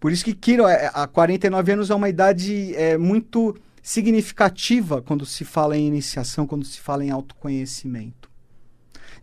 Por 0.00 0.10
isso 0.10 0.24
que 0.24 0.34
Kiron, 0.34 0.68
é, 0.68 0.90
há 0.92 1.06
49 1.06 1.72
anos, 1.72 1.90
é 1.90 1.94
uma 1.94 2.08
idade 2.08 2.74
é, 2.74 2.98
muito 2.98 3.54
significativa 3.82 5.02
quando 5.02 5.26
se 5.26 5.44
fala 5.44 5.76
em 5.76 5.86
iniciação, 5.86 6.46
quando 6.46 6.64
se 6.64 6.80
fala 6.80 7.04
em 7.04 7.10
autoconhecimento. 7.10 8.30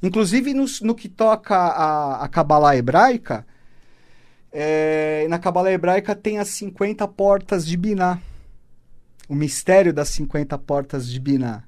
Inclusive, 0.04 0.54
no, 0.54 0.65
no 0.82 0.93
que 0.93 1.10
toca 1.10 1.56
a, 1.56 2.24
a 2.24 2.28
Kabbalah 2.28 2.76
hebraica, 2.76 3.45
é, 4.52 5.28
na 5.30 5.38
Cabala 5.38 5.72
Hebraica 5.72 6.15
tem 6.15 6.39
as 6.39 6.50
50 6.50 7.08
portas 7.08 7.65
de 7.65 7.78
Biná. 7.78 8.19
O 9.28 9.36
mistério 9.36 9.93
das 9.93 10.10
50 10.10 10.58
portas 10.58 11.08
de 11.08 11.19
Biná. 11.19 11.63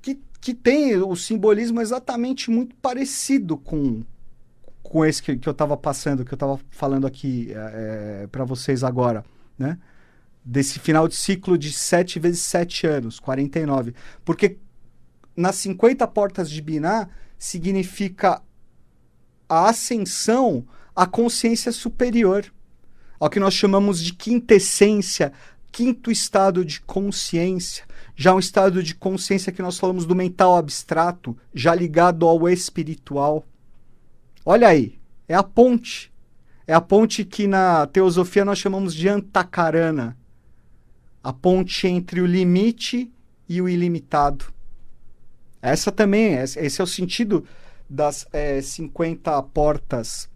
Que, 0.00 0.18
que 0.40 0.54
tem 0.54 0.96
o 0.96 1.14
simbolismo 1.14 1.80
exatamente 1.80 2.50
muito 2.50 2.74
parecido 2.76 3.58
com, 3.58 4.02
com 4.82 5.04
esse 5.04 5.22
que, 5.22 5.36
que 5.36 5.48
eu 5.48 5.52
estava 5.52 5.76
passando, 5.76 6.24
que 6.24 6.32
eu 6.32 6.36
estava 6.36 6.58
falando 6.70 7.06
aqui 7.06 7.52
é, 7.52 8.22
é 8.22 8.26
para 8.28 8.44
vocês 8.44 8.82
agora, 8.82 9.22
né? 9.58 9.78
Desse 10.44 10.78
final 10.78 11.06
de 11.06 11.14
ciclo 11.14 11.58
de 11.58 11.72
7 11.72 12.18
vezes 12.18 12.40
7 12.40 12.86
anos, 12.86 13.20
49. 13.20 13.94
Porque 14.24 14.58
nas 15.36 15.56
50 15.56 16.06
portas 16.08 16.50
de 16.50 16.60
Biná 16.62 17.08
significa 17.38 18.42
a 19.48 19.68
ascensão 19.68 20.66
a 20.98 21.06
consciência 21.06 21.70
superior, 21.70 22.44
ao 23.20 23.30
que 23.30 23.38
nós 23.38 23.54
chamamos 23.54 24.02
de 24.02 24.12
quintessência, 24.12 25.32
quinto 25.70 26.10
estado 26.10 26.64
de 26.64 26.80
consciência, 26.80 27.84
já 28.16 28.34
um 28.34 28.38
estado 28.40 28.82
de 28.82 28.96
consciência 28.96 29.52
que 29.52 29.62
nós 29.62 29.78
falamos 29.78 30.04
do 30.04 30.16
mental 30.16 30.56
abstrato, 30.56 31.38
já 31.54 31.72
ligado 31.72 32.26
ao 32.26 32.48
espiritual. 32.48 33.44
Olha 34.44 34.66
aí, 34.66 34.98
é 35.28 35.36
a 35.36 35.42
ponte. 35.44 36.12
É 36.66 36.74
a 36.74 36.80
ponte 36.80 37.24
que 37.24 37.46
na 37.46 37.86
teosofia 37.86 38.44
nós 38.44 38.58
chamamos 38.58 38.92
de 38.92 39.08
antacarana. 39.08 40.16
A 41.28 41.32
ponte 41.34 41.86
entre 41.86 42.22
o 42.22 42.26
limite 42.26 43.12
e 43.46 43.60
o 43.60 43.68
ilimitado. 43.68 44.46
Essa 45.60 45.92
também, 45.92 46.32
esse 46.32 46.80
é 46.80 46.82
o 46.82 46.86
sentido 46.86 47.44
das 47.86 48.26
é, 48.32 48.62
50 48.62 49.42
portas 49.42 50.26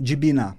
de 0.00 0.16
Biná. 0.16 0.56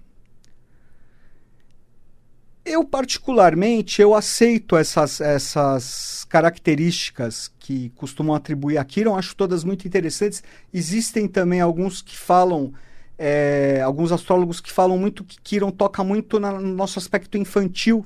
Eu, 2.64 2.86
particularmente, 2.86 4.02
eu 4.02 4.16
aceito 4.16 4.78
essas, 4.78 5.20
essas 5.20 6.26
características 6.30 7.52
que 7.60 7.90
costumam 7.98 8.34
atribuir 8.34 8.78
a 8.78 8.86
Kiron, 8.86 9.18
acho 9.18 9.36
todas 9.36 9.66
muito 9.66 9.86
interessantes. 9.86 10.42
Existem 10.74 11.28
também 11.28 11.60
alguns 11.60 12.02
que 12.02 12.18
falam, 12.18 12.72
é, 13.18 13.82
alguns 13.84 14.14
astrólogos 14.14 14.62
que 14.62 14.72
falam 14.72 14.98
muito 14.98 15.26
que 15.26 15.42
Kiron 15.42 15.72
toca 15.72 16.06
muito 16.06 16.40
na, 16.40 16.54
no 16.54 16.74
nosso 16.74 16.98
aspecto 16.98 17.38
infantil. 17.38 18.06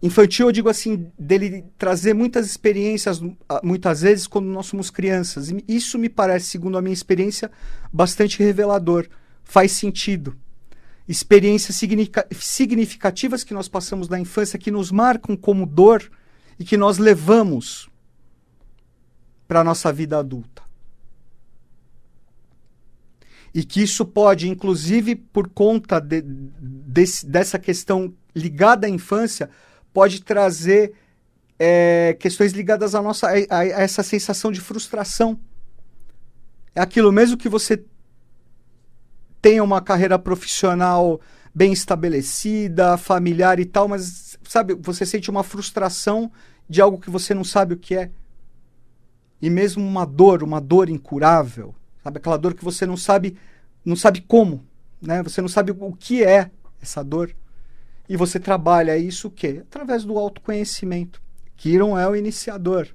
Infantil, 0.00 0.46
eu 0.46 0.52
digo 0.52 0.68
assim, 0.68 1.10
dele 1.18 1.64
trazer 1.76 2.14
muitas 2.14 2.46
experiências, 2.46 3.20
muitas 3.62 4.02
vezes, 4.02 4.28
quando 4.28 4.46
nós 4.46 4.66
somos 4.66 4.90
crianças. 4.90 5.52
Isso 5.66 5.98
me 5.98 6.08
parece, 6.08 6.46
segundo 6.46 6.78
a 6.78 6.82
minha 6.82 6.94
experiência, 6.94 7.50
bastante 7.92 8.38
revelador 8.38 9.08
faz 9.42 9.72
sentido. 9.72 10.36
Experiências 11.08 11.80
significativas 12.38 13.42
que 13.42 13.54
nós 13.54 13.66
passamos 13.66 14.08
na 14.08 14.20
infância 14.20 14.58
que 14.58 14.70
nos 14.70 14.92
marcam 14.92 15.36
como 15.36 15.66
dor 15.66 16.08
e 16.60 16.64
que 16.64 16.76
nós 16.76 16.98
levamos 16.98 17.88
para 19.48 19.60
a 19.60 19.64
nossa 19.64 19.92
vida 19.92 20.18
adulta. 20.18 20.62
E 23.54 23.64
que 23.64 23.82
isso 23.82 24.04
pode, 24.04 24.48
inclusive 24.48 25.16
por 25.16 25.48
conta 25.48 25.98
de, 25.98 26.22
desse, 26.22 27.26
dessa 27.26 27.58
questão 27.58 28.14
ligada 28.36 28.86
à 28.86 28.90
infância, 28.90 29.48
pode 29.98 30.22
trazer 30.22 30.92
é, 31.58 32.16
questões 32.20 32.52
ligadas 32.52 32.94
à 32.94 33.02
nossa, 33.02 33.26
a, 33.26 33.58
a 33.58 33.64
essa 33.64 34.00
sensação 34.00 34.52
de 34.52 34.60
frustração. 34.60 35.36
É 36.72 36.80
aquilo 36.80 37.10
mesmo 37.10 37.36
que 37.36 37.48
você 37.48 37.84
tenha 39.42 39.64
uma 39.64 39.80
carreira 39.80 40.16
profissional 40.16 41.20
bem 41.52 41.72
estabelecida, 41.72 42.96
familiar 42.96 43.58
e 43.58 43.64
tal, 43.64 43.88
mas 43.88 44.38
sabe, 44.44 44.72
você 44.74 45.04
sente 45.04 45.28
uma 45.32 45.42
frustração 45.42 46.30
de 46.68 46.80
algo 46.80 47.00
que 47.00 47.10
você 47.10 47.34
não 47.34 47.42
sabe 47.42 47.74
o 47.74 47.76
que 47.76 47.96
é. 47.96 48.12
E 49.42 49.50
mesmo 49.50 49.84
uma 49.84 50.06
dor, 50.06 50.44
uma 50.44 50.60
dor 50.60 50.88
incurável, 50.88 51.74
sabe 52.04 52.18
aquela 52.18 52.38
dor 52.38 52.54
que 52.54 52.64
você 52.64 52.86
não 52.86 52.96
sabe, 52.96 53.36
não 53.84 53.96
sabe 53.96 54.20
como, 54.20 54.64
né? 55.02 55.24
Você 55.24 55.40
não 55.40 55.48
sabe 55.48 55.72
o 55.72 55.92
que 55.92 56.22
é 56.22 56.52
essa 56.80 57.02
dor. 57.02 57.34
E 58.08 58.16
você 58.16 58.40
trabalha 58.40 58.96
isso 58.96 59.28
o 59.28 59.30
quê? 59.30 59.62
Através 59.68 60.04
do 60.04 60.18
autoconhecimento. 60.18 61.20
Kiron 61.56 61.98
é 61.98 62.08
o 62.08 62.16
iniciador. 62.16 62.88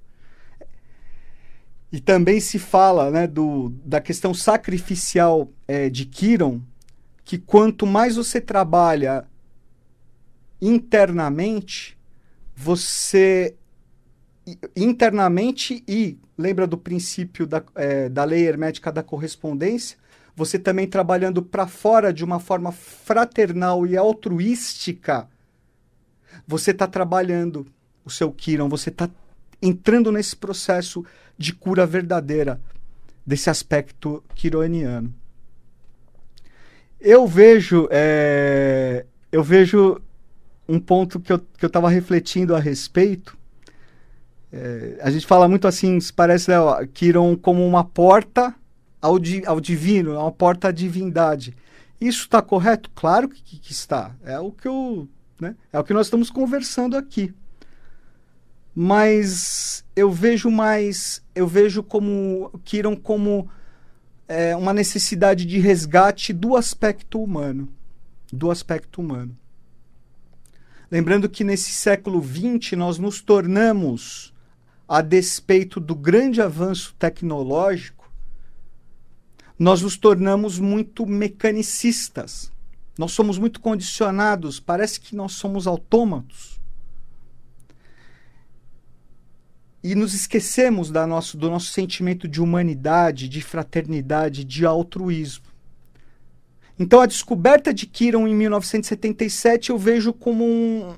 E 1.92 2.00
também 2.00 2.40
se 2.40 2.58
fala 2.58 3.12
né, 3.12 3.28
do, 3.28 3.70
da 3.86 4.02
questão 4.02 4.34
sacrificial 4.34 5.52
é, 5.68 5.90
de 5.90 6.06
Kiron, 6.06 6.60
que 7.24 7.38
quanto 7.38 7.86
mais 7.86 8.16
você 8.16 8.42
trabalha 8.42 9.28
internamente, 10.60 11.96
você 12.56 13.56
internamente 14.76 15.84
e 15.88 16.18
lembra 16.38 16.66
do 16.66 16.78
princípio 16.78 17.46
da, 17.46 17.64
é, 17.76 18.10
da 18.10 18.24
lei 18.24 18.48
hermética 18.48 18.92
da 18.92 19.04
correspondência, 19.04 19.98
você 20.36 20.58
também 20.58 20.88
trabalhando 20.88 21.42
para 21.42 21.68
fora 21.68 22.12
de 22.12 22.24
uma 22.24 22.40
forma 22.40 22.72
fraternal 22.72 23.86
e 23.86 23.96
altruística, 23.96 25.28
você 26.48 26.72
está 26.72 26.88
trabalhando 26.88 27.66
o 28.04 28.10
seu 28.10 28.32
Kiron, 28.32 28.68
você 28.68 28.90
está 28.90 29.10
entrando 29.62 30.12
nesse 30.12 30.36
processo 30.36 31.06
de 31.38 31.54
cura 31.54 31.86
verdadeira 31.86 32.60
desse 33.26 33.50
aspecto 33.50 34.24
quironiano. 34.36 35.14
Eu 37.00 37.28
vejo, 37.28 37.88
é, 37.92 39.06
eu 39.32 39.44
vejo 39.44 40.02
um 40.68 40.80
ponto 40.80 41.20
que 41.20 41.32
eu 41.32 41.42
estava 41.62 41.90
refletindo 41.90 42.56
a 42.56 42.60
respeito. 42.60 43.38
É, 44.52 44.98
a 45.02 45.12
gente 45.12 45.26
fala 45.26 45.48
muito 45.48 45.68
assim, 45.68 45.98
parece 46.16 46.50
né, 46.50 46.58
Quiron 46.94 47.36
como 47.36 47.66
uma 47.66 47.84
porta 47.84 48.54
ao, 49.04 49.20
di, 49.20 49.44
ao 49.46 49.60
divino, 49.60 50.18
uma 50.18 50.32
porta 50.32 50.70
à 50.70 50.72
divindade. 50.72 51.56
Isso 52.02 52.24
está 52.24 52.42
correto? 52.42 52.90
Claro 52.96 53.30
que, 53.30 53.60
que, 53.60 53.72
está. 53.72 54.16
É 54.24 54.40
o 54.40 54.52
que 54.52 54.68
eu, 54.68 55.08
né, 55.40 55.56
é 55.72 55.78
o 55.80 55.84
que 55.84 55.94
nós 55.94 56.08
estamos 56.08 56.32
conversando 56.32 56.98
aqui 56.98 57.34
mas 58.76 59.86
eu 59.96 60.12
vejo 60.12 60.50
mais, 60.50 61.22
eu 61.36 61.48
vejo 61.48 61.84
como 61.84 62.50
Kiron 62.64 62.96
como 62.96 63.48
é, 64.28 64.56
uma 64.56 64.74
necessidade 64.74 65.46
de 65.46 65.60
resgate 65.60 66.34
do 66.34 66.56
aspecto 66.56 67.22
humano, 67.22 67.70
do 68.32 68.50
aspecto 68.50 69.00
humano. 69.00 69.38
Lembrando 70.90 71.30
que 71.30 71.44
nesse 71.44 71.72
século 71.72 72.24
XX 72.24 72.74
nós 72.74 72.98
nos 72.98 73.22
tornamos, 73.22 74.34
a 74.88 75.02
despeito 75.02 75.80
do 75.80 75.96
grande 75.96 76.42
avanço 76.42 76.96
tecnológico, 76.98 78.03
nós 79.64 79.82
nos 79.82 79.96
tornamos 79.96 80.60
muito 80.60 81.06
mecanicistas. 81.06 82.52
Nós 82.98 83.14
somos 83.14 83.38
muito 83.38 83.62
condicionados, 83.62 84.60
parece 84.60 85.00
que 85.00 85.16
nós 85.16 85.32
somos 85.32 85.66
autômatos. 85.66 86.60
E 89.82 89.96
nos 89.96 90.14
esquecemos 90.14 90.92
da 90.92 91.08
nosso, 91.08 91.38
do 91.38 91.50
nosso 91.50 91.68
sentimento 91.68 92.28
de 92.28 92.42
humanidade, 92.42 93.30
de 93.30 93.42
fraternidade, 93.42 94.44
de 94.44 94.66
altruísmo. 94.66 95.46
Então 96.78 97.00
a 97.00 97.06
descoberta 97.06 97.74
de 97.74 97.86
Kiron 97.86 98.28
em 98.28 98.36
1977 98.36 99.70
eu 99.70 99.78
vejo 99.78 100.12
como 100.12 100.44
um, 100.44 100.94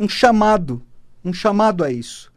um 0.00 0.08
chamado, 0.08 0.82
um 1.24 1.32
chamado 1.32 1.84
a 1.84 1.92
isso. 1.92 2.32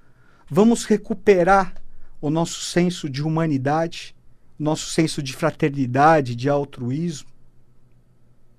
Vamos 0.48 0.86
recuperar 0.86 1.74
o 2.22 2.30
nosso 2.30 2.62
senso 2.62 3.10
de 3.10 3.24
humanidade, 3.24 4.15
nosso 4.58 4.90
senso 4.90 5.22
de 5.22 5.34
fraternidade, 5.34 6.36
de 6.36 6.50
altruísmo. 6.50 7.30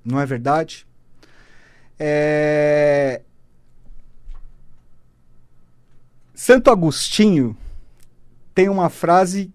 Não 0.05 0.21
é 0.21 0.27
verdade? 0.27 0.87
É... 1.99 3.23
Santo 6.35 6.71
Agostinho 6.71 7.57
tem 8.55 8.69
uma 8.69 8.89
frase 8.89 9.53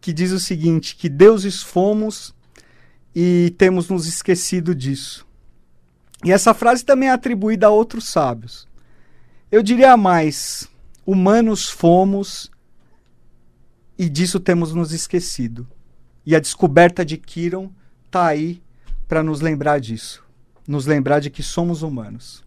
que 0.00 0.12
diz 0.12 0.32
o 0.32 0.40
seguinte: 0.40 0.96
que 0.96 1.08
deuses 1.08 1.62
fomos 1.62 2.34
e 3.14 3.54
temos 3.56 3.88
nos 3.88 4.06
esquecido 4.06 4.74
disso. 4.74 5.26
E 6.24 6.30
essa 6.30 6.52
frase 6.54 6.84
também 6.84 7.08
é 7.08 7.12
atribuída 7.12 7.66
a 7.66 7.70
outros 7.70 8.08
sábios. 8.08 8.68
Eu 9.50 9.62
diria 9.62 9.96
mais: 9.96 10.68
humanos 11.06 11.68
fomos 11.68 12.50
e 13.98 14.08
disso 14.08 14.40
temos 14.40 14.74
nos 14.74 14.92
esquecido. 14.92 15.66
E 16.24 16.36
a 16.36 16.40
descoberta 16.40 17.04
de 17.04 17.16
Kiron 17.16 17.70
está 18.06 18.26
aí 18.26 18.62
para 19.08 19.22
nos 19.22 19.40
lembrar 19.40 19.80
disso, 19.80 20.24
nos 20.66 20.86
lembrar 20.86 21.20
de 21.20 21.30
que 21.30 21.42
somos 21.42 21.82
humanos. 21.82 22.44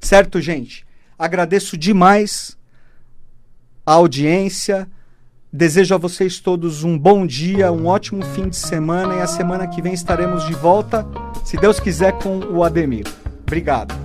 Certo, 0.00 0.40
gente? 0.40 0.86
Agradeço 1.18 1.76
demais 1.76 2.56
a 3.86 3.92
audiência. 3.92 4.88
Desejo 5.52 5.94
a 5.94 5.98
vocês 5.98 6.40
todos 6.40 6.82
um 6.82 6.98
bom 6.98 7.24
dia, 7.24 7.70
um 7.70 7.86
ótimo 7.86 8.24
fim 8.24 8.48
de 8.48 8.56
semana 8.56 9.14
e 9.14 9.20
a 9.20 9.26
semana 9.26 9.68
que 9.68 9.80
vem 9.80 9.94
estaremos 9.94 10.44
de 10.46 10.52
volta, 10.52 11.06
se 11.44 11.56
Deus 11.56 11.78
quiser, 11.78 12.18
com 12.18 12.40
o 12.40 12.64
Ademir. 12.64 13.06
Obrigado. 13.46 14.03